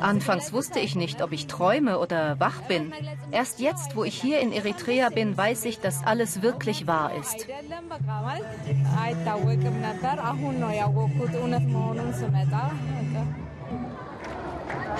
Anfangs 0.00 0.52
wusste 0.52 0.78
ich 0.80 0.94
nicht, 0.94 1.22
ob 1.22 1.32
ich 1.32 1.46
träume 1.46 1.98
oder 1.98 2.38
wach 2.40 2.62
bin. 2.62 2.92
Erst 3.30 3.60
jetzt, 3.60 3.96
wo 3.96 4.04
ich 4.04 4.20
hier 4.20 4.40
in 4.40 4.52
Eritrea 4.52 5.10
bin, 5.10 5.36
weiß 5.36 5.64
ich, 5.64 5.80
dass 5.80 6.04
alles 6.04 6.42
wirklich 6.42 6.86
wahr 6.86 7.12
ist. 7.14 7.46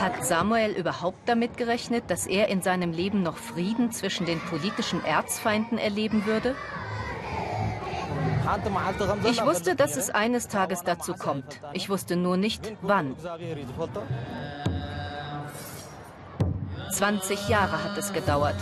Hat 0.01 0.25
Samuel 0.25 0.71
überhaupt 0.73 1.29
damit 1.29 1.57
gerechnet, 1.57 2.05
dass 2.09 2.27
er 2.27 2.49
in 2.49 2.63
seinem 2.63 2.93
Leben 2.93 3.23
noch 3.23 3.37
Frieden 3.37 3.91
zwischen 3.91 4.27
den 4.27 4.41
politischen 4.41 5.05
Erzfeinden 5.05 5.77
erleben 5.79 6.25
würde? 6.25 6.55
Ich 9.25 9.45
wusste, 9.45 9.77
dass 9.77 9.97
es 9.97 10.11
eines 10.11 10.49
Tages 10.49 10.83
dazu 10.83 11.15
kommt. 11.15 11.61
Ich 11.73 11.91
wusste 11.91 12.17
nur 12.17 12.37
nicht, 12.37 12.73
wann. 12.83 13.15
20 16.93 17.49
Jahre 17.49 17.85
hat 17.85 17.99
es 17.99 18.13
gedauert. 18.13 18.57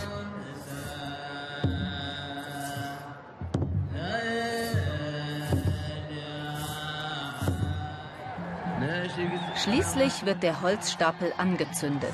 Schließlich 9.55 10.25
wird 10.25 10.43
der 10.43 10.61
Holzstapel 10.61 11.33
angezündet. 11.37 12.13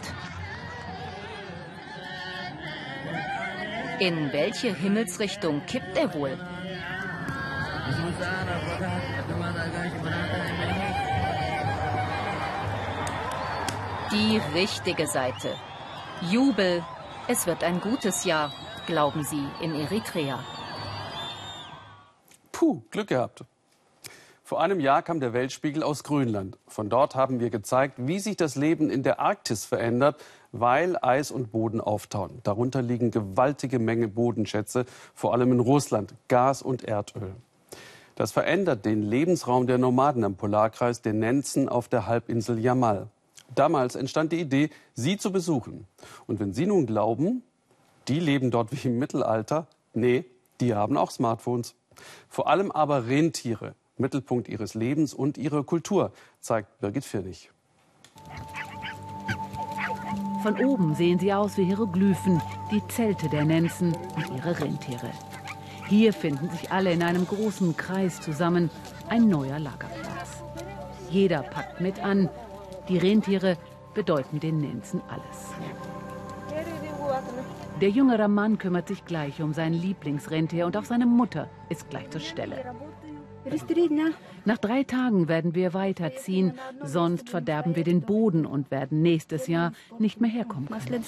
In 4.00 4.32
welche 4.32 4.74
Himmelsrichtung 4.74 5.66
kippt 5.66 5.98
er 5.98 6.14
wohl? 6.14 6.38
Die 14.14 14.40
richtige 14.54 15.08
Seite. 15.08 15.56
Jubel. 16.30 16.84
Es 17.28 17.48
wird 17.48 17.64
ein 17.64 17.82
gutes 17.82 18.26
Jahr, 18.26 18.54
glauben 18.86 19.24
Sie, 19.24 19.44
in 19.60 19.74
Eritrea. 19.74 20.38
Puh, 22.52 22.84
Glück 22.92 23.08
gehabt. 23.08 23.44
Vor 24.44 24.62
einem 24.62 24.80
Jahr 24.80 25.02
kam 25.02 25.20
der 25.20 25.34
Weltspiegel 25.34 25.82
aus 25.82 26.04
Grönland. 26.04 26.60
Von 26.68 26.92
dort 26.92 27.16
haben 27.16 27.40
wir 27.40 27.50
gezeigt, 27.50 27.96
wie 27.98 28.20
sich 28.20 28.38
das 28.38 28.56
Leben 28.56 28.92
in 28.92 29.02
der 29.02 29.20
Arktis 29.20 29.66
verändert, 29.66 30.24
weil 30.52 30.96
Eis 31.02 31.32
und 31.32 31.52
Boden 31.52 31.82
auftauen. 31.82 32.40
Darunter 32.44 32.84
liegen 32.84 33.10
gewaltige 33.10 33.80
Mengen 33.80 34.14
Bodenschätze, 34.14 34.86
vor 35.16 35.34
allem 35.34 35.54
in 35.54 35.60
Russland, 35.60 36.14
Gas 36.28 36.62
und 36.62 36.84
Erdöl. 36.84 37.34
Das 38.14 38.32
verändert 38.32 38.86
den 38.86 39.02
Lebensraum 39.02 39.66
der 39.66 39.80
Nomaden 39.80 40.24
am 40.24 40.36
Polarkreis, 40.36 41.02
den 41.02 41.18
Nenzen 41.18 41.68
auf 41.68 41.88
der 41.88 42.06
Halbinsel 42.06 42.60
Jamal. 42.60 43.08
Damals 43.56 43.96
entstand 43.96 44.32
die 44.32 44.40
Idee, 44.40 44.70
sie 44.94 45.18
zu 45.18 45.32
besuchen. 45.32 45.88
Und 46.28 46.40
wenn 46.40 46.54
Sie 46.54 46.66
nun 46.66 46.86
glauben, 46.86 47.44
die 48.08 48.20
leben 48.20 48.52
dort 48.52 48.72
wie 48.72 48.88
im 48.88 49.00
Mittelalter, 49.00 49.68
nee, 49.94 50.26
die 50.60 50.74
haben 50.74 50.98
auch 50.98 51.12
Smartphones. 51.12 51.76
Vor 52.28 52.48
allem 52.48 52.72
aber 52.72 53.08
Rentiere, 53.08 53.76
Mittelpunkt 53.98 54.48
ihres 54.50 54.74
Lebens 54.74 55.14
und 55.14 55.38
ihrer 55.38 55.64
Kultur, 55.64 56.12
zeigt 56.40 56.80
Birgit 56.80 57.06
Firnig. 57.06 57.52
Von 60.42 60.60
oben 60.66 60.96
sehen 60.96 61.20
sie 61.20 61.34
aus 61.34 61.58
wie 61.58 61.64
Hieroglyphen, 61.64 62.42
die 62.70 62.86
Zelte 62.90 63.30
der 63.30 63.46
Nenzen 63.46 63.96
und 64.16 64.30
ihre 64.36 64.60
Rentiere. 64.60 65.12
Hier 65.88 66.12
finden 66.12 66.50
sich 66.50 66.72
alle 66.72 66.92
in 66.92 67.04
einem 67.04 67.26
großen 67.26 67.78
Kreis 67.78 68.20
zusammen, 68.20 68.70
ein 69.08 69.30
neuer 69.30 69.60
Lagerplatz. 69.60 70.44
Jeder 71.10 71.44
packt 71.44 71.80
mit 71.80 72.04
an. 72.04 72.30
Die 72.90 72.98
Rentiere 72.98 73.58
bedeuten 73.94 74.40
den 74.40 74.58
Nenzen 74.60 75.02
alles. 75.08 75.54
Der 77.82 77.90
jüngere 77.90 78.28
Mann 78.28 78.58
kümmert 78.58 78.88
sich 78.88 79.06
gleich 79.06 79.42
um 79.42 79.54
sein 79.54 79.74
Lieblingsrentier 79.74 80.66
und 80.66 80.78
auch 80.78 80.86
seine 80.86 81.06
Mutter 81.06 81.50
ist 81.70 81.90
gleich 81.90 82.10
zur 82.10 82.22
Stelle. 82.22 82.64
Nach 84.46 84.58
drei 84.58 84.84
Tagen 84.84 85.28
werden 85.28 85.54
wir 85.56 85.74
weiterziehen, 85.74 86.54
sonst 86.82 87.30
verderben 87.30 87.76
wir 87.76 87.84
den 87.84 88.02
Boden 88.02 88.46
und 88.46 88.72
werden 88.72 89.02
nächstes 89.02 89.48
Jahr 89.48 89.74
nicht 90.00 90.22
mehr 90.22 90.30
herkommen 90.30 90.70
können. 90.70 91.02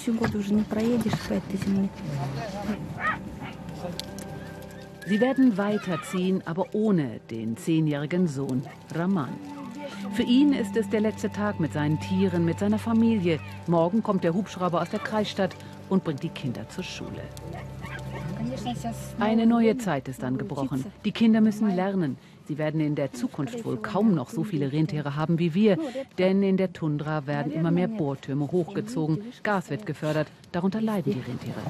Sie 5.07 5.21
werden 5.21 5.57
weiterziehen, 5.57 6.43
aber 6.45 6.65
ohne 6.73 7.19
den 7.29 7.57
zehnjährigen 7.57 8.27
Sohn 8.27 8.63
Raman. 8.93 9.54
Für 10.13 10.23
ihn 10.23 10.53
ist 10.53 10.75
es 10.77 10.89
der 10.89 11.01
letzte 11.01 11.29
Tag 11.29 11.59
mit 11.59 11.73
seinen 11.73 11.99
Tieren, 11.99 12.45
mit 12.45 12.59
seiner 12.59 12.79
Familie. 12.79 13.39
Morgen 13.67 14.03
kommt 14.03 14.23
der 14.23 14.33
Hubschrauber 14.33 14.81
aus 14.81 14.89
der 14.89 14.99
Kreisstadt 14.99 15.55
und 15.89 16.03
bringt 16.03 16.23
die 16.23 16.29
Kinder 16.29 16.67
zur 16.69 16.83
Schule. 16.83 17.21
Eine 19.19 19.45
neue 19.45 19.77
Zeit 19.77 20.07
ist 20.07 20.23
angebrochen. 20.23 20.85
Die 21.03 21.11
Kinder 21.11 21.41
müssen 21.41 21.73
lernen. 21.75 22.17
Sie 22.47 22.57
werden 22.57 22.79
in 22.79 22.95
der 22.95 23.11
Zukunft 23.11 23.65
wohl 23.65 23.77
kaum 23.77 24.13
noch 24.13 24.29
so 24.29 24.43
viele 24.43 24.71
Rentiere 24.71 25.15
haben 25.15 25.39
wie 25.39 25.53
wir, 25.55 25.77
denn 26.19 26.43
in 26.43 26.57
der 26.57 26.73
Tundra 26.73 27.25
werden 27.25 27.51
immer 27.51 27.71
mehr 27.71 27.87
Bohrtürme 27.87 28.51
hochgezogen, 28.51 29.23
Gas 29.41 29.71
wird 29.71 29.87
gefördert, 29.87 30.27
darunter 30.51 30.79
leiden 30.79 31.13
die 31.13 31.19
Rentiere. 31.19 31.61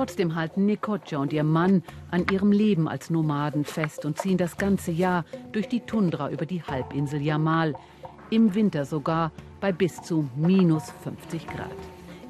Trotzdem 0.00 0.34
halten 0.34 0.64
Nikodja 0.64 1.18
und 1.18 1.30
ihr 1.30 1.44
Mann 1.44 1.82
an 2.10 2.24
ihrem 2.32 2.52
Leben 2.52 2.88
als 2.88 3.10
Nomaden 3.10 3.66
fest 3.66 4.06
und 4.06 4.16
ziehen 4.16 4.38
das 4.38 4.56
ganze 4.56 4.92
Jahr 4.92 5.26
durch 5.52 5.68
die 5.68 5.80
Tundra 5.80 6.30
über 6.30 6.46
die 6.46 6.62
Halbinsel 6.62 7.20
Jamal. 7.20 7.74
Im 8.30 8.54
Winter 8.54 8.86
sogar 8.86 9.30
bei 9.60 9.72
bis 9.72 10.00
zu 10.00 10.26
minus 10.36 10.90
50 11.04 11.46
Grad. 11.46 11.68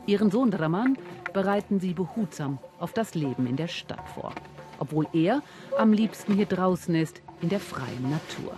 Ihren 0.04 0.32
Sohn 0.32 0.50
Draman 0.50 0.98
bereiten 1.32 1.78
sie 1.78 1.94
behutsam 1.94 2.58
auf 2.80 2.92
das 2.92 3.14
Leben 3.14 3.46
in 3.46 3.54
der 3.54 3.68
Stadt 3.68 4.02
vor. 4.16 4.34
Obwohl 4.80 5.06
er 5.12 5.40
am 5.78 5.92
liebsten 5.92 6.34
hier 6.34 6.46
draußen 6.46 6.96
ist, 6.96 7.22
in 7.40 7.50
der 7.50 7.60
freien 7.60 8.10
Natur. 8.10 8.52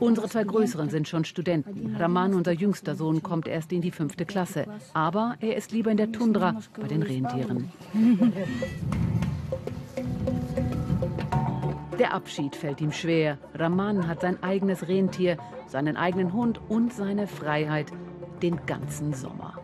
Unsere 0.00 0.28
zwei 0.28 0.44
Größeren 0.44 0.90
sind 0.90 1.08
schon 1.08 1.24
Studenten. 1.24 1.96
Raman, 1.96 2.34
unser 2.34 2.52
jüngster 2.52 2.94
Sohn, 2.94 3.22
kommt 3.22 3.48
erst 3.48 3.72
in 3.72 3.80
die 3.80 3.90
fünfte 3.90 4.24
Klasse. 4.24 4.66
Aber 4.94 5.36
er 5.40 5.56
ist 5.56 5.72
lieber 5.72 5.90
in 5.90 5.96
der 5.96 6.12
Tundra 6.12 6.56
bei 6.80 6.88
den 6.88 7.02
Rentieren. 7.02 7.70
Der 11.98 12.14
Abschied 12.14 12.56
fällt 12.56 12.80
ihm 12.80 12.90
schwer. 12.90 13.38
Raman 13.54 14.08
hat 14.08 14.22
sein 14.22 14.42
eigenes 14.42 14.88
Rentier, 14.88 15.36
seinen 15.68 15.96
eigenen 15.96 16.32
Hund 16.32 16.60
und 16.68 16.92
seine 16.92 17.26
Freiheit 17.26 17.92
den 18.42 18.64
ganzen 18.66 19.12
Sommer. 19.12 19.58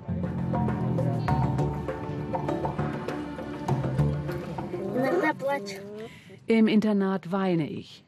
Im 6.46 6.68
Internat 6.68 7.32
weine 7.32 7.68
ich 7.68 8.04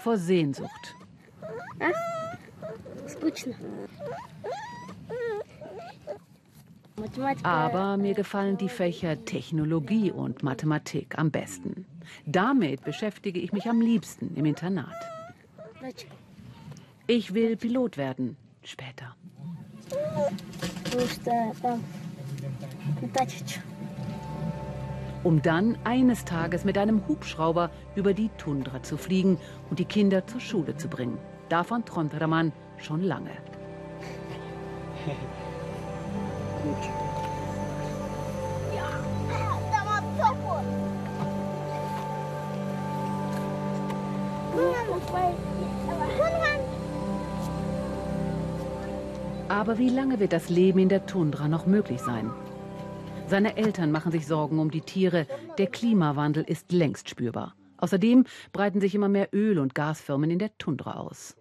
vor 0.00 0.16
Sehnsucht. 0.16 0.96
Aber 7.42 7.96
mir 7.96 8.14
gefallen 8.14 8.56
die 8.58 8.68
Fächer 8.68 9.24
Technologie 9.24 10.10
und 10.10 10.42
Mathematik 10.42 11.18
am 11.18 11.30
besten. 11.30 11.86
Damit 12.26 12.84
beschäftige 12.84 13.40
ich 13.40 13.52
mich 13.52 13.66
am 13.66 13.80
liebsten 13.80 14.34
im 14.36 14.44
Internat. 14.44 14.94
Ich 17.06 17.34
will 17.34 17.56
Pilot 17.56 17.96
werden, 17.96 18.36
später. 18.62 19.16
Um 25.22 25.42
dann 25.42 25.76
eines 25.84 26.24
Tages 26.24 26.64
mit 26.64 26.78
einem 26.78 27.06
Hubschrauber 27.06 27.70
über 27.94 28.14
die 28.14 28.30
Tundra 28.38 28.82
zu 28.82 28.96
fliegen 28.96 29.38
und 29.68 29.78
die 29.78 29.84
Kinder 29.84 30.26
zur 30.26 30.40
Schule 30.40 30.76
zu 30.76 30.88
bringen. 30.88 31.18
Davon 31.50 31.84
träumt 31.84 32.18
Raman 32.18 32.52
schon 32.78 33.02
lange. 33.02 33.30
Gut. 36.64 36.90
Aber 49.48 49.78
wie 49.78 49.88
lange 49.88 50.20
wird 50.20 50.32
das 50.32 50.48
Leben 50.48 50.78
in 50.78 50.88
der 50.88 51.04
Tundra 51.06 51.48
noch 51.48 51.66
möglich 51.66 52.00
sein? 52.00 52.30
Seine 53.30 53.56
Eltern 53.56 53.92
machen 53.92 54.10
sich 54.10 54.26
Sorgen 54.26 54.58
um 54.58 54.72
die 54.72 54.80
Tiere. 54.80 55.24
Der 55.56 55.68
Klimawandel 55.68 56.42
ist 56.42 56.72
längst 56.72 57.08
spürbar. 57.08 57.54
Außerdem 57.76 58.24
breiten 58.52 58.80
sich 58.80 58.92
immer 58.96 59.08
mehr 59.08 59.28
Öl- 59.32 59.60
und 59.60 59.76
Gasfirmen 59.76 60.32
in 60.32 60.40
der 60.40 60.58
Tundra 60.58 60.94
aus. 60.94 61.36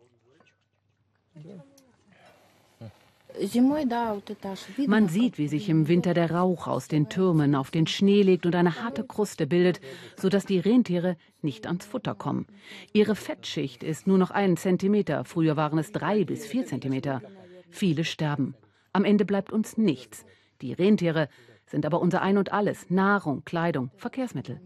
Man 4.86 5.08
sieht, 5.08 5.40
wie 5.40 5.48
sich 5.48 5.68
im 5.68 5.88
Winter 5.88 6.14
der 6.14 6.30
Rauch 6.30 6.68
aus 6.68 6.88
den 6.90 7.10
Türmen 7.10 7.56
auf 7.56 7.72
den 7.72 7.88
Schnee 7.88 8.22
legt 8.22 8.46
und 8.46 8.54
eine 8.54 8.84
harte 8.84 9.04
Kruste 9.04 9.48
bildet, 9.48 9.82
sodass 10.16 10.46
die 10.46 10.60
Rentiere 10.60 11.18
nicht 11.42 11.66
ans 11.66 11.86
Futter 11.88 12.14
kommen. 12.14 12.46
Ihre 12.94 13.16
Fettschicht 13.16 13.82
ist 13.82 14.06
nur 14.06 14.20
noch 14.20 14.30
einen 14.30 14.58
Zentimeter, 14.58 15.26
früher 15.26 15.58
waren 15.58 15.80
es 15.80 15.92
drei 15.92 16.24
bis 16.24 16.46
vier 16.46 16.68
Zentimeter. 16.68 17.24
Viele 17.72 18.04
sterben. 18.04 18.54
Am 18.94 19.06
Ende 19.06 19.26
bleibt 19.26 19.52
uns 19.52 19.78
nichts. 19.78 20.24
Die 20.62 20.74
Rentiere 20.74 21.30
sind 21.70 21.86
aber 21.86 22.02
unser 22.02 22.22
Ein 22.22 22.38
und 22.38 22.52
alles, 22.52 22.90
Nahrung, 22.90 23.44
Kleidung, 23.46 23.92
Verkehrsmittel. 23.96 24.60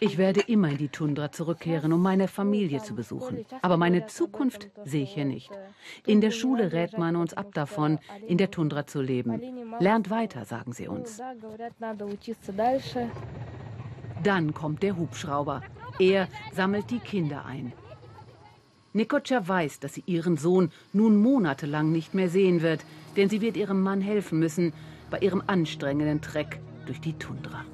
Ich 0.00 0.18
werde 0.18 0.40
immer 0.40 0.68
in 0.68 0.78
die 0.78 0.88
Tundra 0.88 1.32
zurückkehren, 1.32 1.92
um 1.92 2.02
meine 2.02 2.28
Familie 2.28 2.82
zu 2.82 2.94
besuchen. 2.94 3.44
Aber 3.62 3.76
meine 3.76 4.06
Zukunft 4.06 4.70
sehe 4.84 5.04
ich 5.04 5.14
hier 5.14 5.24
nicht. 5.24 5.50
In 6.06 6.20
der 6.20 6.30
Schule 6.30 6.72
rät 6.72 6.98
man 6.98 7.16
uns 7.16 7.32
ab 7.32 7.54
davon, 7.54 7.98
in 8.26 8.36
der 8.38 8.50
Tundra 8.50 8.86
zu 8.86 9.00
leben. 9.00 9.40
Lernt 9.78 10.10
weiter, 10.10 10.44
sagen 10.44 10.72
sie 10.72 10.88
uns. 10.88 11.22
Dann 14.22 14.54
kommt 14.54 14.82
der 14.82 14.96
Hubschrauber. 14.96 15.62
Er 15.98 16.28
sammelt 16.52 16.90
die 16.90 17.00
Kinder 17.00 17.44
ein. 17.44 17.72
Nikocha 18.94 19.48
weiß, 19.48 19.80
dass 19.80 19.94
sie 19.94 20.04
ihren 20.06 20.36
Sohn 20.36 20.70
nun 20.92 21.16
monatelang 21.16 21.90
nicht 21.92 22.12
mehr 22.12 22.28
sehen 22.28 22.60
wird, 22.60 22.84
denn 23.16 23.30
sie 23.30 23.40
wird 23.40 23.56
ihrem 23.56 23.80
Mann 23.82 24.02
helfen 24.02 24.38
müssen 24.38 24.72
bei 25.10 25.18
ihrem 25.18 25.42
anstrengenden 25.46 26.20
Treck 26.20 26.60
durch 26.86 27.00
die 27.00 27.14
Tundra. 27.14 27.64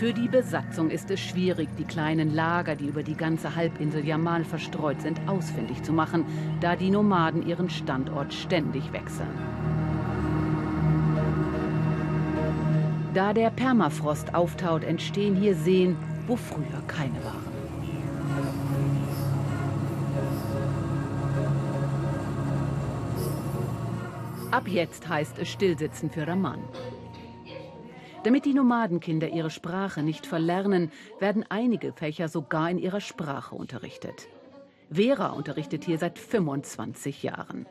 Für 0.00 0.14
die 0.14 0.28
Besatzung 0.28 0.88
ist 0.88 1.10
es 1.10 1.20
schwierig, 1.20 1.68
die 1.78 1.84
kleinen 1.84 2.32
Lager, 2.34 2.74
die 2.74 2.86
über 2.86 3.02
die 3.02 3.16
ganze 3.16 3.54
Halbinsel 3.54 4.06
Jamal 4.06 4.44
verstreut 4.44 5.02
sind, 5.02 5.20
ausfindig 5.28 5.82
zu 5.82 5.92
machen, 5.92 6.24
da 6.60 6.74
die 6.74 6.90
Nomaden 6.90 7.46
ihren 7.46 7.68
Standort 7.68 8.32
ständig 8.32 8.92
wechseln. 8.92 9.59
Da 13.12 13.32
der 13.32 13.50
Permafrost 13.50 14.34
auftaut, 14.34 14.84
entstehen 14.84 15.34
hier 15.34 15.56
Seen, 15.56 15.96
wo 16.28 16.36
früher 16.36 16.80
keine 16.86 17.16
waren. 17.24 17.50
Ab 24.52 24.68
jetzt 24.68 25.08
heißt 25.08 25.38
es 25.38 25.48
Stillsitzen 25.48 26.10
für 26.10 26.26
Raman. 26.26 26.60
Damit 28.22 28.44
die 28.44 28.54
Nomadenkinder 28.54 29.28
ihre 29.28 29.50
Sprache 29.50 30.02
nicht 30.02 30.26
verlernen, 30.26 30.92
werden 31.18 31.44
einige 31.48 31.92
Fächer 31.92 32.28
sogar 32.28 32.70
in 32.70 32.78
ihrer 32.78 33.00
Sprache 33.00 33.56
unterrichtet. 33.56 34.28
Vera 34.90 35.30
unterrichtet 35.30 35.84
hier 35.84 35.98
seit 35.98 36.18
25 36.18 37.22
Jahren. 37.22 37.66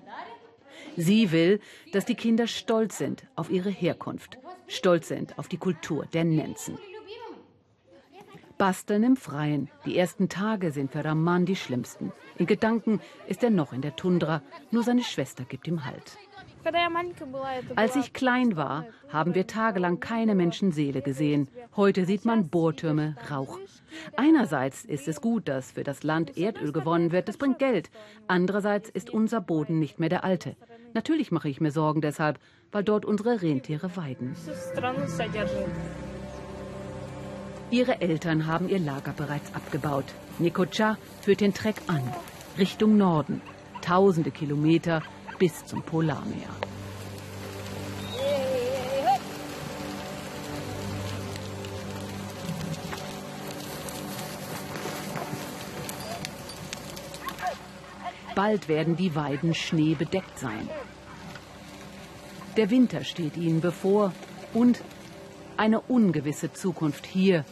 Sie 0.98 1.32
will, 1.32 1.60
dass 1.94 2.06
die 2.06 2.16
Kinder 2.16 2.48
stolz 2.48 2.98
sind 2.98 3.26
auf 3.36 3.50
ihre 3.50 3.70
Herkunft, 3.70 4.38
stolz 4.70 5.10
sind 5.10 5.38
auf 5.38 5.50
die 5.50 5.58
Kultur 5.58 6.06
der 6.14 6.24
Nenzen. 6.24 6.78
Basteln 8.58 9.04
im 9.04 9.16
Freien. 9.16 9.70
Die 9.86 9.98
ersten 9.98 10.28
Tage 10.28 10.72
sind 10.72 10.92
für 10.92 11.04
Raman 11.04 11.46
die 11.46 11.56
schlimmsten. 11.56 12.12
In 12.38 12.46
Gedanken 12.46 13.00
ist 13.28 13.42
er 13.42 13.50
noch 13.50 13.72
in 13.72 13.82
der 13.82 13.96
Tundra, 13.96 14.42
nur 14.70 14.84
seine 14.84 15.04
Schwester 15.04 15.46
gibt 15.46 15.68
ihm 15.68 15.86
Halt. 15.86 16.18
Als 17.78 17.96
ich 17.96 18.12
klein 18.12 18.58
war, 18.58 18.86
haben 19.08 19.34
wir 19.34 19.48
tagelang 19.48 20.02
keine 20.02 20.36
Menschenseele 20.36 21.02
gesehen. 21.02 21.48
Heute 21.76 22.06
sieht 22.06 22.26
man 22.26 22.50
Bohrtürme, 22.50 23.16
Rauch. 23.32 23.60
Einerseits 24.18 24.84
ist 24.84 25.08
es 25.08 25.22
gut, 25.22 25.48
dass 25.48 25.72
für 25.72 25.84
das 25.84 26.04
Land 26.04 26.38
Erdöl 26.38 26.74
gewonnen 26.74 27.14
wird, 27.14 27.30
das 27.30 27.38
bringt 27.38 27.60
Geld. 27.60 27.90
Andererseits 28.28 28.90
ist 28.90 29.10
unser 29.10 29.40
Boden 29.40 29.80
nicht 29.80 30.00
mehr 30.00 30.10
der 30.10 30.26
alte. 30.26 30.58
Natürlich 30.94 31.32
mache 31.32 31.50
ich 31.50 31.62
mir 31.62 31.72
Sorgen 31.72 32.02
deshalb, 32.02 32.40
weil 32.72 32.84
dort 32.84 33.06
unsere 33.06 33.42
Rentiere 33.42 33.96
weiden. 33.96 34.36
Ihre 37.72 38.02
Eltern 38.02 38.48
haben 38.48 38.70
ihr 38.70 38.80
Lager 38.80 39.14
bereits 39.14 39.54
abgebaut. 39.54 40.06
Nikocha 40.40 40.98
führt 41.22 41.42
den 41.42 41.54
Treck 41.54 41.76
an, 41.88 42.02
Richtung 42.58 42.98
Norden. 42.98 43.42
Tausende 43.82 44.32
Kilometer 44.32 45.04
bis 45.38 45.66
zum 45.66 45.84
Polarmeer. 45.84 46.50
Bald 58.36 58.70
werden 58.70 58.96
die 58.96 59.16
Weiden 59.16 59.54
schneebedeckt 59.54 60.40
sein. 60.40 60.70
Der 62.60 62.70
Winter 62.72 63.06
steht 63.06 63.38
ihnen 63.38 63.62
bevor 63.62 64.12
und 64.54 64.84
eine 65.56 65.80
ungewisse 65.80 66.52
Zukunft 66.52 67.06
hier 67.06 67.46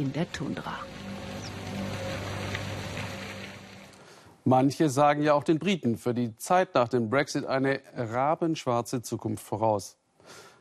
in 0.00 0.12
der 0.12 0.32
Tundra. 0.32 0.74
Manche 4.44 4.90
sagen 4.90 5.22
ja 5.22 5.34
auch 5.34 5.44
den 5.44 5.60
Briten 5.60 5.96
für 5.96 6.12
die 6.12 6.36
Zeit 6.38 6.74
nach 6.74 6.88
dem 6.88 7.08
Brexit 7.08 7.44
eine 7.46 7.82
rabenschwarze 7.94 9.00
Zukunft 9.00 9.44
voraus. 9.44 9.96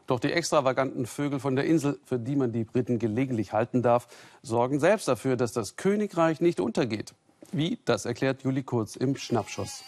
Doch 0.06 0.20
die 0.20 0.32
extravaganten 0.32 1.08
Vögel 1.08 1.40
von 1.40 1.56
der 1.56 1.66
Insel, 1.66 2.00
für 2.06 2.20
die 2.20 2.36
man 2.36 2.52
die 2.52 2.66
Briten 2.66 3.00
gelegentlich 3.00 3.52
halten 3.52 3.82
darf, 3.82 4.08
sorgen 4.44 4.80
selbst 4.80 5.08
dafür, 5.08 5.38
dass 5.38 5.54
das 5.54 5.76
Königreich 5.76 6.40
nicht 6.40 6.60
untergeht. 6.60 7.16
Wie, 7.52 7.80
das 7.84 8.06
erklärt 8.06 8.44
Juli 8.44 8.62
Kurz 8.62 8.96
im 8.96 9.16
Schnappschuss. 9.16 9.84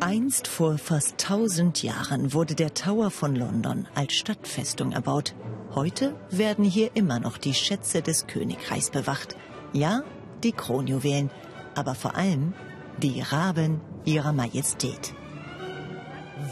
Einst 0.00 0.46
vor 0.46 0.78
fast 0.78 1.24
1000 1.24 1.82
Jahren 1.82 2.32
wurde 2.32 2.54
der 2.54 2.72
Tower 2.72 3.10
von 3.10 3.34
London 3.34 3.88
als 3.96 4.14
Stadtfestung 4.14 4.92
erbaut. 4.92 5.34
Heute 5.74 6.14
werden 6.30 6.64
hier 6.64 6.90
immer 6.94 7.18
noch 7.18 7.36
die 7.36 7.52
Schätze 7.54 8.00
des 8.00 8.28
Königreichs 8.28 8.90
bewacht. 8.90 9.36
Ja, 9.72 10.02
die 10.44 10.52
Kronjuwelen, 10.52 11.30
aber 11.74 11.96
vor 11.96 12.14
allem 12.14 12.54
die 13.02 13.20
Raben 13.20 13.80
ihrer 14.04 14.32
Majestät. 14.32 15.14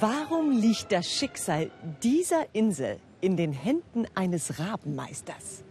Warum 0.00 0.50
liegt 0.50 0.90
das 0.90 1.06
Schicksal 1.06 1.70
dieser 2.02 2.52
Insel 2.52 2.98
in 3.20 3.36
den 3.36 3.52
Händen 3.52 4.06
eines 4.16 4.58
Rabenmeisters? 4.58 5.62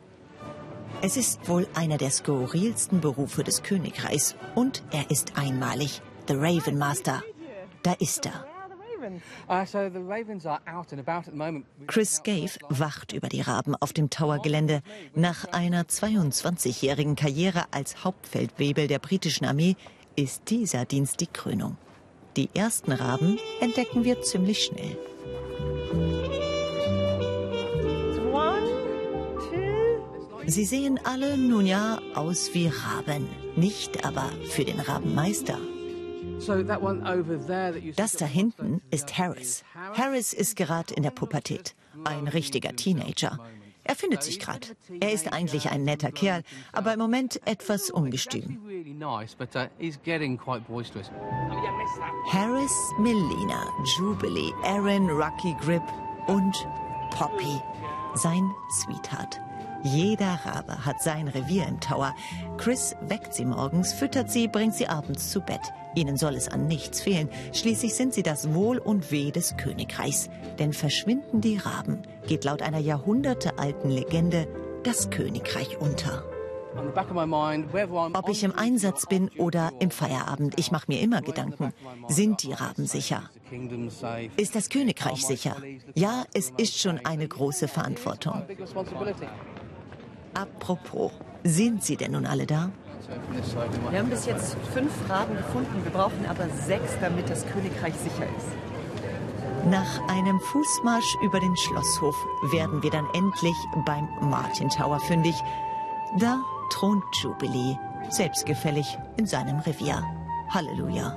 Es 1.02 1.18
ist 1.18 1.50
wohl 1.50 1.68
einer 1.74 1.98
der 1.98 2.12
skurrilsten 2.12 3.02
Berufe 3.02 3.44
des 3.44 3.64
Königreichs 3.64 4.36
und 4.56 4.82
er 4.92 5.12
ist 5.12 5.38
einmalig, 5.38 6.02
The 6.30 6.36
Raven 6.36 6.78
Master. 6.78 7.22
Da 7.86 7.94
ist 8.00 8.26
er. 8.26 8.44
Chris 11.86 12.24
Gave 12.24 12.58
wacht 12.70 13.14
über 13.14 13.30
die 13.30 13.42
Raben 13.42 13.76
auf 13.76 13.94
dem 13.94 14.10
Tower-Gelände. 14.10 14.82
Nach 15.14 15.46
einer 15.52 15.84
22-jährigen 15.84 17.16
Karriere 17.16 17.66
als 17.70 18.04
Hauptfeldwebel 18.04 18.88
der 18.88 18.98
britischen 18.98 19.46
Armee 19.46 19.76
ist 20.16 20.50
dieser 20.50 20.86
Dienst 20.86 21.20
die 21.20 21.28
Krönung. 21.28 21.78
Die 22.36 22.50
ersten 22.56 22.92
Raben 22.92 23.38
entdecken 23.62 24.04
wir 24.04 24.24
ziemlich 24.24 24.64
schnell. 24.64 24.98
Sie 30.48 30.66
sehen 30.66 31.00
alle 31.04 31.38
nun 31.38 31.68
ja 31.68 32.00
aus 32.16 32.52
wie 32.54 32.68
Raben, 32.68 33.30
nicht 33.56 34.04
aber 34.04 34.32
für 34.50 34.66
den 34.66 34.80
Rabenmeister. 34.80 35.60
Das 37.96 38.14
da 38.14 38.26
hinten 38.26 38.82
ist 38.92 39.18
Harris. 39.18 39.64
Harris 39.94 40.34
ist 40.34 40.56
gerade 40.56 40.94
in 40.94 41.04
der 41.04 41.12
Pubertät. 41.12 41.76
Ein 42.04 42.28
richtiger 42.28 42.76
Teenager. 42.76 43.40
Er 43.88 43.96
findet 43.96 44.24
sich 44.24 44.40
gerade. 44.40 44.68
Er 45.00 45.12
ist 45.12 45.32
eigentlich 45.32 45.70
ein 45.70 45.84
netter 45.84 46.12
Kerl, 46.12 46.42
aber 46.74 46.94
im 46.94 47.00
Moment 47.00 47.40
etwas 47.48 47.92
ungestüm. 47.92 48.60
Harris, 52.32 52.74
Melina, 52.98 53.64
Jubilee, 53.98 54.52
Aaron, 54.64 55.10
Rocky 55.10 55.56
Grip 55.62 55.84
und 56.28 56.68
Poppy, 57.12 57.62
sein 58.16 58.52
Sweetheart. 58.72 59.40
Jeder 59.84 60.40
Rabe 60.44 60.84
hat 60.84 61.04
sein 61.04 61.28
Revier 61.28 61.68
im 61.68 61.80
Tower. 61.80 62.16
Chris 62.58 62.96
weckt 63.02 63.36
sie 63.36 63.46
morgens, 63.46 63.94
füttert 63.94 64.32
sie, 64.32 64.48
bringt 64.48 64.74
sie 64.74 64.88
abends 64.88 65.30
zu 65.30 65.42
Bett. 65.42 65.62
Ihnen 65.96 66.18
soll 66.18 66.36
es 66.36 66.48
an 66.48 66.68
nichts 66.68 67.02
fehlen. 67.02 67.30
Schließlich 67.54 67.94
sind 67.96 68.14
sie 68.14 68.24
das 68.24 68.54
Wohl 68.54 68.78
und 68.78 69.12
Weh 69.12 69.32
des 69.32 69.58
Königreichs. 69.58 70.30
Denn 70.60 70.74
verschwinden 70.74 71.42
die 71.42 71.58
Raben, 71.58 72.02
geht 72.28 72.44
laut 72.44 72.62
einer 72.62 72.80
jahrhundertealten 72.80 73.90
Legende 73.90 74.48
das 74.84 75.10
Königreich 75.10 75.78
unter. 75.80 76.24
Ob 78.14 78.30
ich 78.30 78.44
im 78.44 78.54
Einsatz 78.54 79.06
bin 79.06 79.30
oder 79.38 79.72
im 79.80 79.92
Feierabend, 79.92 80.60
ich 80.60 80.72
mache 80.72 80.86
mir 80.88 81.00
immer 81.00 81.22
Gedanken. 81.22 81.74
Sind 82.10 82.44
die 82.44 82.52
Raben 82.52 82.86
sicher? 82.86 83.30
Ist 84.36 84.56
das 84.56 84.70
Königreich 84.70 85.26
sicher? 85.26 85.56
Ja, 85.94 86.26
es 86.34 86.52
ist 86.58 86.80
schon 86.80 87.00
eine 87.06 87.28
große 87.28 87.68
Verantwortung. 87.68 88.44
Apropos, 90.34 91.14
sind 91.44 91.84
sie 91.84 91.96
denn 91.96 92.12
nun 92.12 92.26
alle 92.26 92.46
da? 92.46 92.72
Wir 93.92 94.00
haben 94.00 94.10
bis 94.10 94.26
jetzt 94.26 94.56
fünf 94.74 94.92
Raben 95.10 95.36
gefunden. 95.38 95.84
Wir 95.84 95.92
brauchen 95.92 96.26
aber 96.28 96.48
sechs, 96.50 96.94
damit 97.02 97.30
das 97.30 97.46
Königreich 97.48 97.94
sicher 97.96 98.26
ist. 98.38 98.48
Nach 99.70 100.08
einem 100.10 100.40
Fußmarsch 100.40 101.16
über 101.24 101.40
den 101.40 101.56
Schlosshof 101.58 102.16
werden 102.52 102.84
wir 102.84 102.92
dann 102.92 103.08
endlich 103.14 103.56
beim 103.86 104.08
Martin 104.22 104.70
Tower 104.70 105.00
fündig. 105.00 105.36
Da 106.20 106.40
thront 106.70 107.04
Jubilee, 107.22 107.78
selbstgefällig 108.10 108.98
in 109.18 109.26
seinem 109.26 109.60
Revier. 109.60 110.04
Halleluja. 110.50 111.16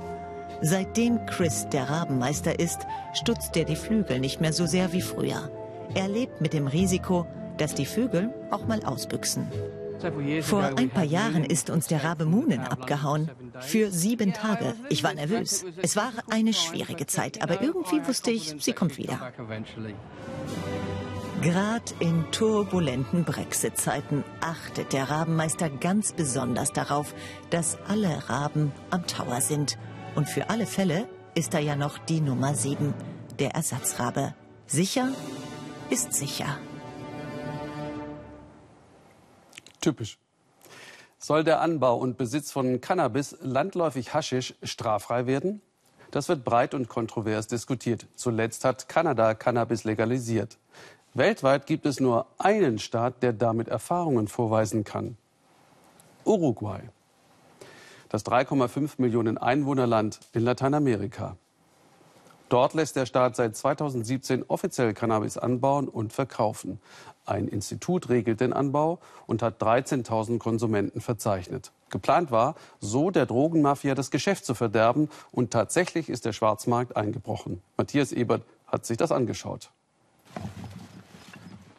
Seitdem 0.61 1.25
Chris 1.27 1.67
der 1.69 1.89
Rabenmeister 1.89 2.59
ist, 2.59 2.87
stutzt 3.13 3.55
er 3.55 3.65
die 3.65 3.75
Flügel 3.75 4.19
nicht 4.19 4.41
mehr 4.41 4.51
so 4.53 4.65
sehr 4.65 4.91
wie 4.93 5.01
früher. 5.01 5.49
Er 5.93 6.07
lebt 6.07 6.41
mit 6.41 6.53
dem 6.53 6.67
Risiko, 6.67 7.25
dass 7.57 7.75
die 7.75 7.85
Vögel 7.85 8.33
auch 8.51 8.65
mal 8.65 8.83
ausbüchsen. 8.83 9.47
Vor 10.41 10.63
ein 10.77 10.89
paar 10.89 11.03
Jahren 11.03 11.43
ist 11.43 11.69
uns 11.69 11.87
der 11.87 12.03
Rabe 12.03 12.25
Moonen 12.25 12.61
abgehauen. 12.61 13.29
Für 13.59 13.91
sieben 13.91 14.33
Tage. 14.33 14.75
Ich 14.89 15.03
war 15.03 15.13
nervös. 15.13 15.65
Es 15.81 15.95
war 15.95 16.11
eine 16.29 16.53
schwierige 16.53 17.05
Zeit, 17.07 17.41
aber 17.41 17.61
irgendwie 17.61 18.05
wusste 18.07 18.31
ich, 18.31 18.55
sie 18.59 18.73
kommt 18.73 18.97
wieder. 18.97 19.19
Gerade 21.41 21.93
in 21.99 22.25
turbulenten 22.31 23.23
Brexit-Zeiten 23.23 24.25
achtet 24.41 24.91
der 24.91 25.09
Rabenmeister 25.09 25.69
ganz 25.69 26.11
besonders 26.11 26.73
darauf, 26.73 27.13
dass 27.49 27.77
alle 27.87 28.29
Raben 28.29 28.73
am 28.89 29.07
Tower 29.07 29.39
sind. 29.39 29.77
Und 30.15 30.27
für 30.27 30.49
alle 30.49 30.65
Fälle 30.65 31.07
ist 31.35 31.53
da 31.53 31.59
ja 31.59 31.77
noch 31.77 31.97
die 31.97 32.19
Nummer 32.19 32.55
sieben, 32.55 32.93
der 33.39 33.51
Ersatzrabe. 33.51 34.33
Sicher 34.67 35.09
ist 35.89 36.13
sicher. 36.13 36.57
Typisch. 39.81 40.17
Soll 41.17 41.43
der 41.43 41.61
Anbau 41.61 41.97
und 41.97 42.17
Besitz 42.17 42.51
von 42.51 42.79
Cannabis, 42.79 43.35
landläufig 43.41 44.13
Haschisch, 44.13 44.55
straffrei 44.63 45.25
werden? 45.25 45.61
Das 46.11 46.29
wird 46.29 46.43
breit 46.43 46.73
und 46.73 46.87
kontrovers 46.87 47.47
diskutiert. 47.47 48.07
Zuletzt 48.15 48.65
hat 48.65 48.89
Kanada 48.89 49.33
Cannabis 49.33 49.83
legalisiert. 49.83 50.57
Weltweit 51.13 51.65
gibt 51.65 51.85
es 51.85 51.99
nur 51.99 52.25
einen 52.37 52.79
Staat, 52.79 53.21
der 53.21 53.33
damit 53.33 53.67
Erfahrungen 53.67 54.27
vorweisen 54.27 54.83
kann. 54.83 55.17
Uruguay. 56.23 56.81
Das 58.09 58.25
3,5 58.25 58.93
Millionen 58.97 59.37
Einwohnerland 59.37 60.19
in 60.33 60.43
Lateinamerika. 60.43 61.37
Dort 62.49 62.73
lässt 62.73 62.95
der 62.95 63.05
Staat 63.05 63.35
seit 63.35 63.55
2017 63.55 64.43
offiziell 64.47 64.93
Cannabis 64.93 65.37
anbauen 65.37 65.87
und 65.87 66.11
verkaufen. 66.11 66.79
Ein 67.25 67.47
Institut 67.47 68.09
regelt 68.09 68.41
den 68.41 68.53
Anbau 68.53 68.99
und 69.27 69.43
hat 69.43 69.61
13.000 69.61 70.39
Konsumenten 70.39 70.99
verzeichnet. 70.99 71.71
Geplant 71.91 72.31
war, 72.31 72.55
so 72.79 73.11
der 73.11 73.27
Drogenmafia 73.27 73.93
das 73.93 74.09
Geschäft 74.09 74.45
zu 74.45 74.55
verderben. 74.55 75.09
Und 75.31 75.51
tatsächlich 75.51 76.09
ist 76.09 76.25
der 76.25 76.33
Schwarzmarkt 76.33 76.97
eingebrochen. 76.97 77.61
Matthias 77.77 78.11
Ebert 78.11 78.41
hat 78.65 78.85
sich 78.85 78.97
das 78.97 79.11
angeschaut. 79.11 79.69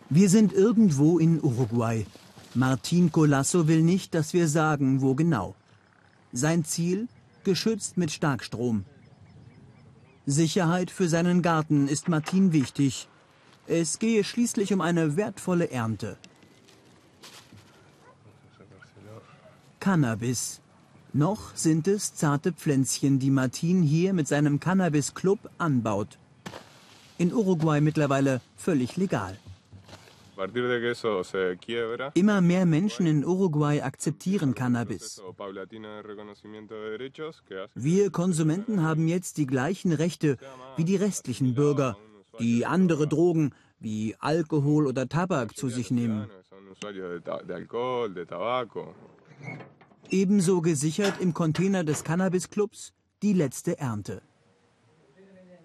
Wir 0.08 0.28
sind 0.28 0.52
irgendwo 0.52 1.18
in 1.18 1.42
Uruguay. 1.42 2.06
Martin 2.54 3.10
Colasso 3.10 3.66
will 3.68 3.82
nicht, 3.82 4.14
dass 4.14 4.32
wir 4.34 4.48
sagen, 4.48 5.02
wo 5.02 5.14
genau. 5.14 5.54
Sein 6.32 6.64
Ziel? 6.64 7.08
Geschützt 7.42 7.96
mit 7.96 8.10
Starkstrom. 8.10 8.84
Sicherheit 10.26 10.90
für 10.90 11.08
seinen 11.08 11.42
Garten 11.42 11.88
ist 11.88 12.08
Martin 12.08 12.52
wichtig. 12.52 13.08
Es 13.66 13.98
gehe 13.98 14.24
schließlich 14.24 14.72
um 14.72 14.80
eine 14.80 15.16
wertvolle 15.16 15.70
Ernte. 15.70 16.16
Cannabis. 19.80 20.60
Noch 21.12 21.56
sind 21.56 21.88
es 21.88 22.14
zarte 22.14 22.52
Pflänzchen, 22.52 23.18
die 23.18 23.30
Martin 23.30 23.82
hier 23.82 24.12
mit 24.12 24.28
seinem 24.28 24.60
Cannabis-Club 24.60 25.50
anbaut. 25.58 26.18
In 27.18 27.32
Uruguay 27.32 27.80
mittlerweile 27.80 28.40
völlig 28.56 28.96
legal. 28.96 29.36
Immer 32.14 32.40
mehr 32.40 32.66
Menschen 32.66 33.06
in 33.06 33.24
Uruguay 33.24 33.82
akzeptieren 33.82 34.54
Cannabis. 34.54 35.22
Wir 37.74 38.10
Konsumenten 38.10 38.82
haben 38.82 39.08
jetzt 39.08 39.36
die 39.36 39.46
gleichen 39.46 39.92
Rechte 39.92 40.36
wie 40.76 40.84
die 40.84 40.96
restlichen 40.96 41.54
Bürger, 41.54 41.96
die 42.38 42.64
andere 42.64 43.06
Drogen 43.06 43.52
wie 43.78 44.16
Alkohol 44.18 44.86
oder 44.86 45.08
Tabak 45.08 45.56
zu 45.56 45.68
sich 45.68 45.90
nehmen. 45.90 46.30
Ebenso 50.10 50.60
gesichert 50.60 51.14
im 51.20 51.34
Container 51.34 51.84
des 51.84 52.02
Cannabis-Clubs 52.02 52.92
die 53.22 53.32
letzte 53.32 53.78
Ernte. 53.78 54.22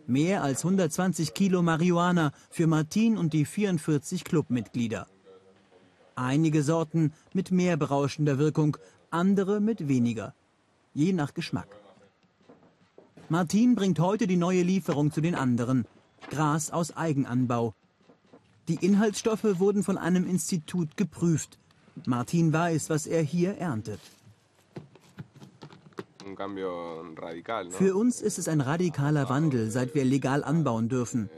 Mehr 0.07 0.43
als 0.43 0.63
120 0.63 1.33
Kilo 1.33 1.63
Marihuana 1.63 2.31
für 2.51 2.67
Martin 2.67 3.17
und 3.17 3.33
die 3.33 3.43
44 3.43 4.23
Clubmitglieder. 4.23 5.07
Einige 6.13 6.61
Sorten 6.61 7.11
mit 7.33 7.49
mehr 7.49 7.75
berauschender 7.75 8.37
Wirkung, 8.37 8.77
andere 9.09 9.59
mit 9.59 9.87
weniger. 9.87 10.35
Je 10.93 11.11
nach 11.11 11.33
Geschmack. 11.33 11.67
Martin 13.29 13.73
bringt 13.73 13.99
heute 13.99 14.27
die 14.27 14.37
neue 14.37 14.61
Lieferung 14.61 15.11
zu 15.11 15.21
den 15.21 15.33
anderen. 15.33 15.85
Gras 16.29 16.69
aus 16.69 16.95
Eigenanbau. 16.95 17.73
Die 18.67 18.85
Inhaltsstoffe 18.85 19.59
wurden 19.59 19.83
von 19.83 19.97
einem 19.97 20.27
Institut 20.27 20.97
geprüft. 20.97 21.57
Martin 22.05 22.53
weiß, 22.53 22.91
was 22.91 23.07
er 23.07 23.23
hier 23.23 23.57
erntet. 23.57 23.99
Für 27.69 27.95
uns 27.95 28.21
ist 28.21 28.39
es 28.39 28.47
ein 28.47 28.61
radikaler 28.61 29.29
Wandel, 29.29 29.69
seit 29.69 29.93
wir 29.93 30.05
legal 30.05 30.43
anbauen 30.43 30.89
dürfen. 30.89 31.29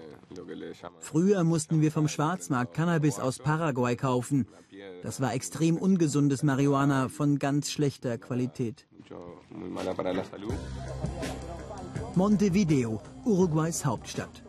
Früher 1.00 1.44
mussten 1.44 1.82
wir 1.82 1.92
vom 1.92 2.08
Schwarzmarkt 2.08 2.74
Cannabis 2.74 3.20
aus 3.20 3.40
Paraguay 3.40 3.96
kaufen. 3.96 4.48
Das 5.04 5.22
war 5.22 5.34
extrem 5.34 5.78
ungesundes 5.78 6.44
Marihuana 6.44 7.10
von 7.10 7.40
ganz 7.40 7.72
schlechter 7.72 8.18
Qualität. 8.18 8.86
Montevideo, 12.16 13.02
Uruguays 13.26 13.86
Hauptstadt. 13.86 14.44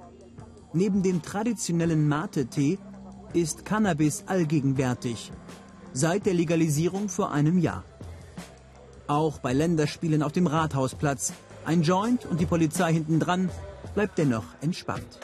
Neben 0.73 1.03
dem 1.03 1.23
traditionellen 1.23 2.09
Mate-Tee 2.09 2.79
ist 3.33 3.65
Cannabis 3.65 4.25
allgegenwärtig. 4.27 5.33
Seit 5.93 6.27
der 6.27 6.35
Legalisierung 6.35 7.09
vor 7.09 7.33
einem 7.33 7.59
Jahr. 7.59 7.85
Auch 9.09 9.39
bei 9.39 9.55
Länderspielen 9.55 10.23
auf 10.23 10.33
dem 10.33 10.47
Rathausplatz. 10.47 11.33
Ein 11.65 11.81
Joint 11.81 12.27
und 12.27 12.41
die 12.41 12.47
Polizei 12.47 12.93
hinten 12.93 13.19
dran 13.19 13.51
bleibt 13.95 14.19
dennoch 14.19 14.45
entspannt. 14.61 15.19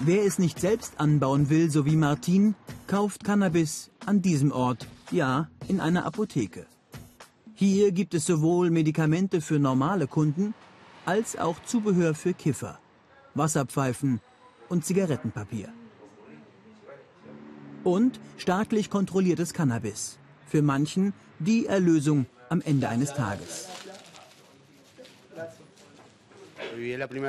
Wer 0.00 0.24
es 0.24 0.38
nicht 0.38 0.60
selbst 0.60 1.00
anbauen 1.00 1.48
will, 1.48 1.70
so 1.70 1.86
wie 1.86 1.96
Martin, 1.96 2.54
kauft 2.86 3.24
Cannabis 3.24 3.90
an 4.04 4.20
diesem 4.20 4.52
Ort, 4.52 4.86
ja, 5.10 5.48
in 5.66 5.80
einer 5.80 6.04
Apotheke. 6.04 6.66
Hier 7.54 7.90
gibt 7.92 8.12
es 8.12 8.26
sowohl 8.26 8.68
Medikamente 8.70 9.40
für 9.40 9.58
normale 9.58 10.06
Kunden 10.06 10.52
als 11.06 11.38
auch 11.38 11.56
Zubehör 11.64 12.14
für 12.14 12.34
Kiffer, 12.34 12.78
Wasserpfeifen 13.34 14.20
und 14.68 14.84
Zigarettenpapier. 14.84 15.70
Und 17.82 18.20
staatlich 18.36 18.90
kontrolliertes 18.90 19.54
Cannabis 19.54 20.18
für 20.46 20.62
manchen 20.62 21.12
die 21.38 21.66
Erlösung 21.66 22.26
am 22.48 22.60
Ende 22.60 22.88
eines 22.88 23.14
Tages. 23.14 23.68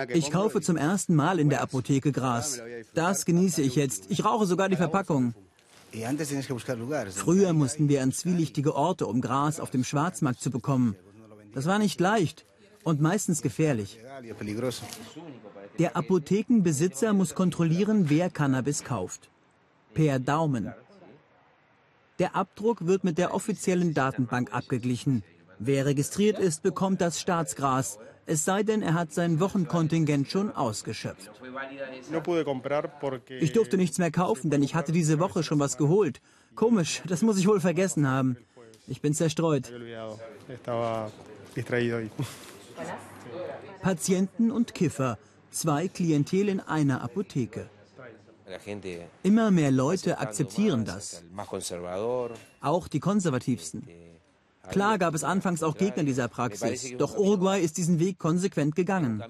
Ich 0.09 0.31
kaufe 0.31 0.61
zum 0.61 0.77
ersten 0.77 1.15
Mal 1.15 1.39
in 1.39 1.49
der 1.49 1.61
Apotheke 1.61 2.11
Gras. 2.11 2.61
Das 2.93 3.25
genieße 3.25 3.61
ich 3.61 3.75
jetzt. 3.75 4.05
Ich 4.09 4.25
rauche 4.25 4.45
sogar 4.45 4.69
die 4.69 4.75
Verpackung. 4.75 5.33
Früher 7.11 7.53
mussten 7.53 7.87
wir 7.89 8.03
an 8.03 8.11
zwielichtige 8.11 8.75
Orte, 8.75 9.07
um 9.07 9.21
Gras 9.21 9.59
auf 9.59 9.69
dem 9.71 9.83
Schwarzmarkt 9.83 10.41
zu 10.41 10.51
bekommen. 10.51 10.95
Das 11.53 11.65
war 11.65 11.79
nicht 11.79 11.99
leicht 11.99 12.45
und 12.83 13.01
meistens 13.01 13.41
gefährlich. 13.41 13.99
Der 15.79 15.95
Apothekenbesitzer 15.95 17.13
muss 17.13 17.33
kontrollieren, 17.33 18.09
wer 18.09 18.29
Cannabis 18.29 18.83
kauft. 18.83 19.29
Per 19.93 20.19
Daumen. 20.19 20.73
Der 22.19 22.35
Abdruck 22.35 22.85
wird 22.87 23.03
mit 23.03 23.17
der 23.17 23.33
offiziellen 23.33 23.93
Datenbank 23.93 24.53
abgeglichen. 24.53 25.23
Wer 25.59 25.85
registriert 25.85 26.39
ist, 26.39 26.63
bekommt 26.63 27.01
das 27.01 27.19
Staatsgras, 27.19 27.99
es 28.27 28.43
sei 28.43 28.63
denn, 28.63 28.81
er 28.81 28.95
hat 28.95 29.13
sein 29.13 29.39
Wochenkontingent 29.39 30.31
schon 30.31 30.51
ausgeschöpft. 30.51 31.29
Ich 33.39 33.53
durfte 33.53 33.77
nichts 33.77 33.99
mehr 33.99 34.11
kaufen, 34.11 34.49
denn 34.49 34.63
ich 34.63 34.73
hatte 34.73 34.91
diese 34.91 35.19
Woche 35.19 35.43
schon 35.43 35.59
was 35.59 35.77
geholt. 35.77 36.21
Komisch, 36.55 37.03
das 37.07 37.21
muss 37.21 37.37
ich 37.37 37.47
wohl 37.47 37.59
vergessen 37.59 38.07
haben. 38.07 38.37
Ich 38.87 39.01
bin 39.01 39.13
zerstreut. 39.13 39.71
Patienten 43.81 44.51
und 44.51 44.73
Kiffer, 44.73 45.19
zwei 45.51 45.87
Klientel 45.87 46.49
in 46.49 46.59
einer 46.59 47.03
Apotheke. 47.03 47.69
Immer 49.23 49.51
mehr 49.51 49.71
Leute 49.71 50.19
akzeptieren 50.19 50.85
das. 50.85 51.23
Auch 52.61 52.87
die 52.87 52.99
Konservativsten. 52.99 53.87
Klar 54.69 54.97
gab 54.97 55.13
es 55.13 55.23
anfangs 55.23 55.63
auch 55.63 55.77
Gegner 55.77 56.03
dieser 56.03 56.27
Praxis, 56.27 56.95
doch 56.97 57.17
Uruguay 57.17 57.61
ist 57.61 57.77
diesen 57.77 57.99
Weg 57.99 58.17
konsequent 58.19 58.75
gegangen. 58.75 59.23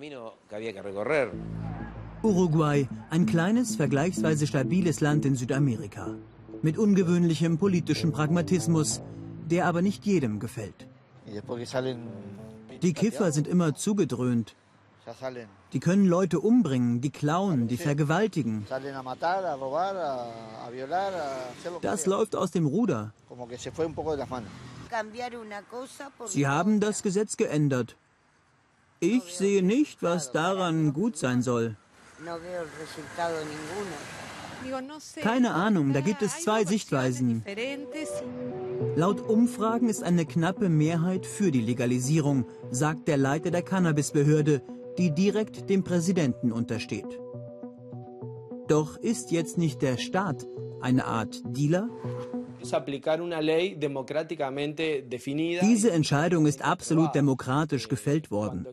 Uruguay, 2.23 2.88
ein 3.10 3.25
kleines, 3.25 3.75
vergleichsweise 3.75 4.47
stabiles 4.47 5.01
Land 5.01 5.25
in 5.25 5.36
Südamerika. 5.36 6.15
Mit 6.62 6.78
ungewöhnlichem 6.78 7.58
politischem 7.58 8.12
Pragmatismus, 8.12 9.01
der 9.51 9.67
aber 9.67 9.82
nicht 9.82 10.06
jedem 10.06 10.39
gefällt. 10.39 10.88
Die 12.82 12.93
Kiffer 12.93 13.32
sind 13.32 13.47
immer 13.47 13.75
zugedröhnt. 13.75 14.56
Die 15.72 15.80
können 15.80 16.06
Leute 16.06 16.39
umbringen, 16.39 17.02
die 17.02 17.12
klauen, 17.12 17.68
die 17.68 17.78
vergewaltigen. 17.78 18.65
Das 21.82 22.06
läuft 22.06 22.36
aus 22.36 22.52
dem 22.52 22.65
Ruder. 22.65 23.13
Sie 26.26 26.48
haben 26.48 26.80
das 26.80 27.04
Gesetz 27.04 27.38
geändert. 27.38 27.96
Ich 29.00 29.36
sehe 29.36 29.62
nicht, 29.62 30.02
was 30.02 30.32
daran 30.32 30.94
gut 30.94 31.18
sein 31.18 31.41
soll. 31.41 31.76
Keine 35.22 35.54
Ahnung, 35.54 35.94
da 35.94 36.00
gibt 36.02 36.22
es 36.22 36.41
zwei 36.41 36.65
Sichtweisen. 36.65 37.44
Laut 38.96 39.22
Umfragen 39.22 39.89
ist 39.89 40.02
eine 40.02 40.26
knappe 40.26 40.70
Mehrheit 40.70 41.26
für 41.26 41.52
die 41.52 41.62
Legalisierung, 41.62 42.46
sagt 42.72 43.08
der 43.08 43.18
Leiter 43.18 43.52
der 43.52 43.62
Cannabisbehörde, 43.62 44.62
die 44.97 45.12
direkt 45.13 45.69
dem 45.69 45.84
Präsidenten 45.84 46.51
untersteht. 46.51 47.19
Doch 48.67 48.97
ist 48.97 49.31
jetzt 49.31 49.58
nicht 49.58 49.81
der 49.81 49.97
Staat 49.97 50.47
eine 50.81 51.05
Art 51.05 51.41
Dealer? 51.45 51.89
Diese 55.62 55.91
Entscheidung 55.91 56.45
ist 56.47 56.62
absolut 56.63 57.13
demokratisch 57.13 57.88
gefällt 57.88 58.31
worden. 58.31 58.65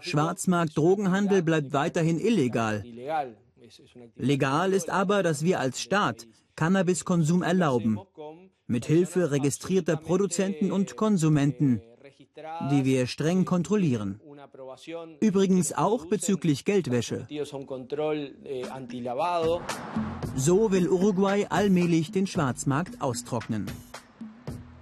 Schwarzmarkt-Drogenhandel 0.00 1.42
bleibt 1.42 1.72
weiterhin 1.72 2.18
illegal. 2.18 2.84
Legal 4.14 4.72
ist 4.72 4.90
aber, 4.90 5.22
dass 5.22 5.44
wir 5.44 5.60
als 5.60 5.80
Staat 5.82 6.26
Cannabiskonsum 6.54 7.42
erlauben, 7.42 7.98
mit 8.66 8.86
Hilfe 8.86 9.30
registrierter 9.30 9.96
Produzenten 9.96 10.72
und 10.72 10.96
Konsumenten, 10.96 11.82
die 12.70 12.84
wir 12.84 13.06
streng 13.06 13.44
kontrollieren. 13.44 14.20
Übrigens 15.20 15.72
auch 15.72 16.06
bezüglich 16.06 16.64
Geldwäsche. 16.64 17.26
So 20.36 20.70
will 20.70 20.88
Uruguay 20.88 21.46
allmählich 21.48 22.12
den 22.12 22.26
Schwarzmarkt 22.26 23.00
austrocknen. 23.00 23.66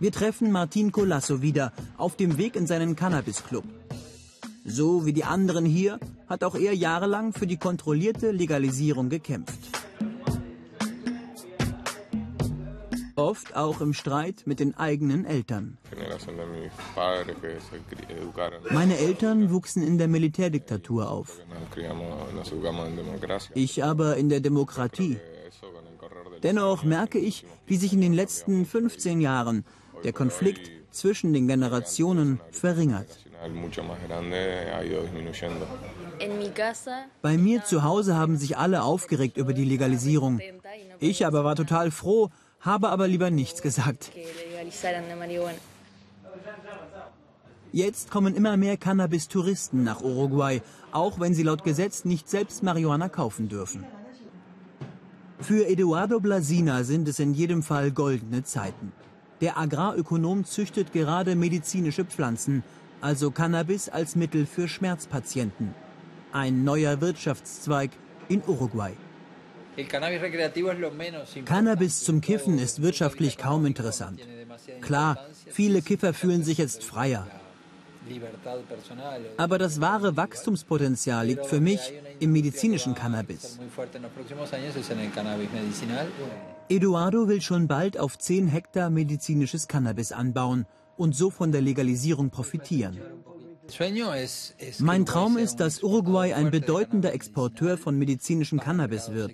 Wir 0.01 0.13
treffen 0.13 0.51
Martin 0.51 0.93
Colasso 0.93 1.41
wieder 1.41 1.73
auf 1.97 2.17
dem 2.17 2.37
Weg 2.37 2.57
in 2.57 2.67
seinen 2.67 2.97
Cannabis-Club. 2.97 3.65
So 4.65 5.07
wie 5.07 5.13
die 5.13 5.25
anderen 5.25 5.65
hier 5.65 6.01
hat 6.27 6.43
auch 6.43 6.55
er 6.55 6.75
jahrelang 6.75 7.33
für 7.33 7.47
die 7.47 7.59
kontrollierte 7.59 8.31
Legalisierung 8.31 9.11
gekämpft. 9.11 9.84
Oft 13.17 13.55
auch 13.55 13.81
im 13.81 13.93
Streit 13.93 14.43
mit 14.45 14.61
den 14.61 14.77
eigenen 14.77 15.25
Eltern. 15.25 15.79
Meine 18.71 18.99
Eltern 18.99 19.53
wuchsen 19.53 19.83
in 19.83 19.99
der 19.99 20.09
Militärdiktatur 20.09 21.11
auf. 21.11 21.41
Ich 23.55 23.85
aber 23.85 24.17
in 24.17 24.29
der 24.29 24.41
Demokratie. 24.41 25.19
Dennoch 26.43 26.85
merke 26.85 27.19
ich, 27.19 27.47
wie 27.67 27.77
sich 27.77 27.93
in 27.93 28.01
den 28.01 28.13
letzten 28.13 28.67
15 28.67 29.21
Jahren 29.21 29.65
der 30.03 30.13
Konflikt 30.13 30.71
zwischen 30.91 31.33
den 31.33 31.49
Generationen 31.49 32.41
verringert. 32.51 33.09
Bei 37.23 37.37
mir 37.37 37.65
zu 37.65 37.83
Hause 37.83 38.17
haben 38.17 38.37
sich 38.37 38.57
alle 38.57 38.83
aufgeregt 38.83 39.37
über 39.37 39.53
die 39.53 39.65
Legalisierung. 39.65 40.41
Ich 40.99 41.27
aber 41.27 41.45
war 41.45 41.57
total 41.57 41.91
froh, 41.91 42.31
habe 42.65 42.89
aber 42.89 43.07
lieber 43.07 43.31
nichts 43.31 43.63
gesagt. 43.63 44.11
Jetzt 47.73 48.11
kommen 48.11 48.35
immer 48.35 48.57
mehr 48.57 48.77
Cannabis-Touristen 48.77 49.83
nach 49.83 50.01
Uruguay, 50.01 50.63
auch 50.93 51.19
wenn 51.21 51.35
sie 51.35 51.43
laut 51.43 51.65
Gesetz 51.65 52.05
nicht 52.05 52.29
selbst 52.31 52.63
Marihuana 52.63 53.09
kaufen 53.09 53.49
dürfen. 53.49 53.85
Für 55.41 55.67
Eduardo 55.67 56.21
Blasina 56.21 56.85
sind 56.85 57.09
es 57.09 57.19
in 57.19 57.35
jedem 57.35 57.63
Fall 57.63 57.91
goldene 57.91 58.45
Zeiten. 58.45 58.93
Der 59.41 59.59
Agrarökonom 59.59 60.45
züchtet 60.45 60.93
gerade 60.93 61.35
medizinische 61.35 62.05
Pflanzen, 62.05 62.63
also 63.01 63.31
Cannabis 63.31 63.89
als 63.89 64.17
Mittel 64.17 64.47
für 64.47 64.69
Schmerzpatienten. 64.69 65.75
Ein 66.33 66.65
neuer 66.65 67.01
Wirtschaftszweig 67.01 67.91
in 68.29 68.43
Uruguay. 68.47 68.93
Cannabis 71.45 72.05
zum 72.05 72.21
Kiffen 72.21 72.59
ist 72.59 72.83
wirtschaftlich 72.83 73.39
kaum 73.39 73.67
interessant. 73.67 74.21
Klar, 74.81 75.19
viele 75.47 75.83
Kiffer 75.83 76.15
fühlen 76.15 76.45
sich 76.45 76.59
jetzt 76.59 76.85
freier. 76.85 77.27
Aber 79.37 79.59
das 79.59 79.81
wahre 79.81 80.17
Wachstumspotenzial 80.17 81.27
liegt 81.27 81.47
für 81.47 81.61
mich 81.61 81.93
im 82.21 82.33
medizinischen 82.33 82.95
Cannabis. 82.95 83.59
Eduardo 86.69 87.29
will 87.29 87.41
schon 87.41 87.67
bald 87.67 87.99
auf 87.99 88.19
10 88.19 88.49
Hektar 88.49 88.91
medizinisches 88.91 89.69
Cannabis 89.69 90.13
anbauen 90.13 90.67
und 90.97 91.15
so 91.15 91.31
von 91.31 91.51
der 91.51 91.63
Legalisierung 91.63 92.31
profitieren. 92.31 93.01
Mein 94.79 95.07
Traum 95.07 95.39
ist, 95.39 95.57
dass 95.57 95.83
Uruguay 95.83 96.35
ein 96.35 96.51
bedeutender 96.51 97.13
Exporteur 97.13 97.79
von 97.79 97.99
medizinischem 97.99 98.61
Cannabis 98.61 99.13
wird. 99.13 99.33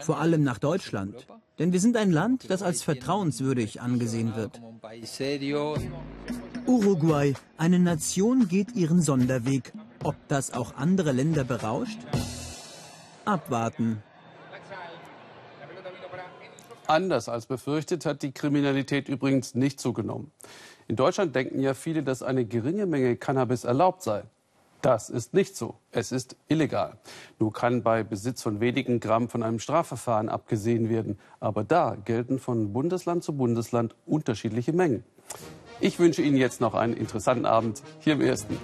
Vor 0.00 0.18
allem 0.18 0.42
nach 0.42 0.58
Deutschland. 0.58 1.26
Denn 1.58 1.72
wir 1.72 1.80
sind 1.80 1.96
ein 1.96 2.10
Land, 2.10 2.48
das 2.48 2.62
als 2.62 2.82
vertrauenswürdig 2.82 3.80
angesehen 3.80 4.36
wird. 4.36 4.60
Uruguay, 6.66 7.34
eine 7.56 7.78
Nation 7.78 8.48
geht 8.48 8.74
ihren 8.74 9.02
Sonderweg. 9.02 9.72
Ob 10.02 10.16
das 10.28 10.52
auch 10.52 10.74
andere 10.76 11.12
Länder 11.12 11.44
berauscht? 11.44 11.98
Abwarten. 13.24 14.02
Anders 16.90 17.28
als 17.28 17.46
befürchtet 17.46 18.04
hat 18.04 18.22
die 18.22 18.32
Kriminalität 18.32 19.08
übrigens 19.08 19.54
nicht 19.54 19.78
zugenommen. 19.78 20.32
In 20.88 20.96
Deutschland 20.96 21.36
denken 21.36 21.60
ja 21.60 21.72
viele, 21.72 22.02
dass 22.02 22.20
eine 22.20 22.44
geringe 22.44 22.84
Menge 22.84 23.14
Cannabis 23.14 23.62
erlaubt 23.62 24.02
sei. 24.02 24.24
Das 24.82 25.08
ist 25.08 25.32
nicht 25.32 25.56
so. 25.56 25.76
Es 25.92 26.10
ist 26.10 26.34
illegal. 26.48 26.98
Nur 27.38 27.52
kann 27.52 27.84
bei 27.84 28.02
Besitz 28.02 28.42
von 28.42 28.58
wenigen 28.58 28.98
Gramm 28.98 29.28
von 29.28 29.44
einem 29.44 29.60
Strafverfahren 29.60 30.28
abgesehen 30.28 30.88
werden. 30.88 31.20
Aber 31.38 31.62
da 31.62 31.96
gelten 32.04 32.40
von 32.40 32.72
Bundesland 32.72 33.22
zu 33.22 33.36
Bundesland 33.36 33.94
unterschiedliche 34.04 34.72
Mengen. 34.72 35.04
Ich 35.78 36.00
wünsche 36.00 36.22
Ihnen 36.22 36.36
jetzt 36.36 36.60
noch 36.60 36.74
einen 36.74 36.94
interessanten 36.94 37.46
Abend 37.46 37.84
hier 38.00 38.14
im 38.14 38.20
Ersten. 38.20 38.58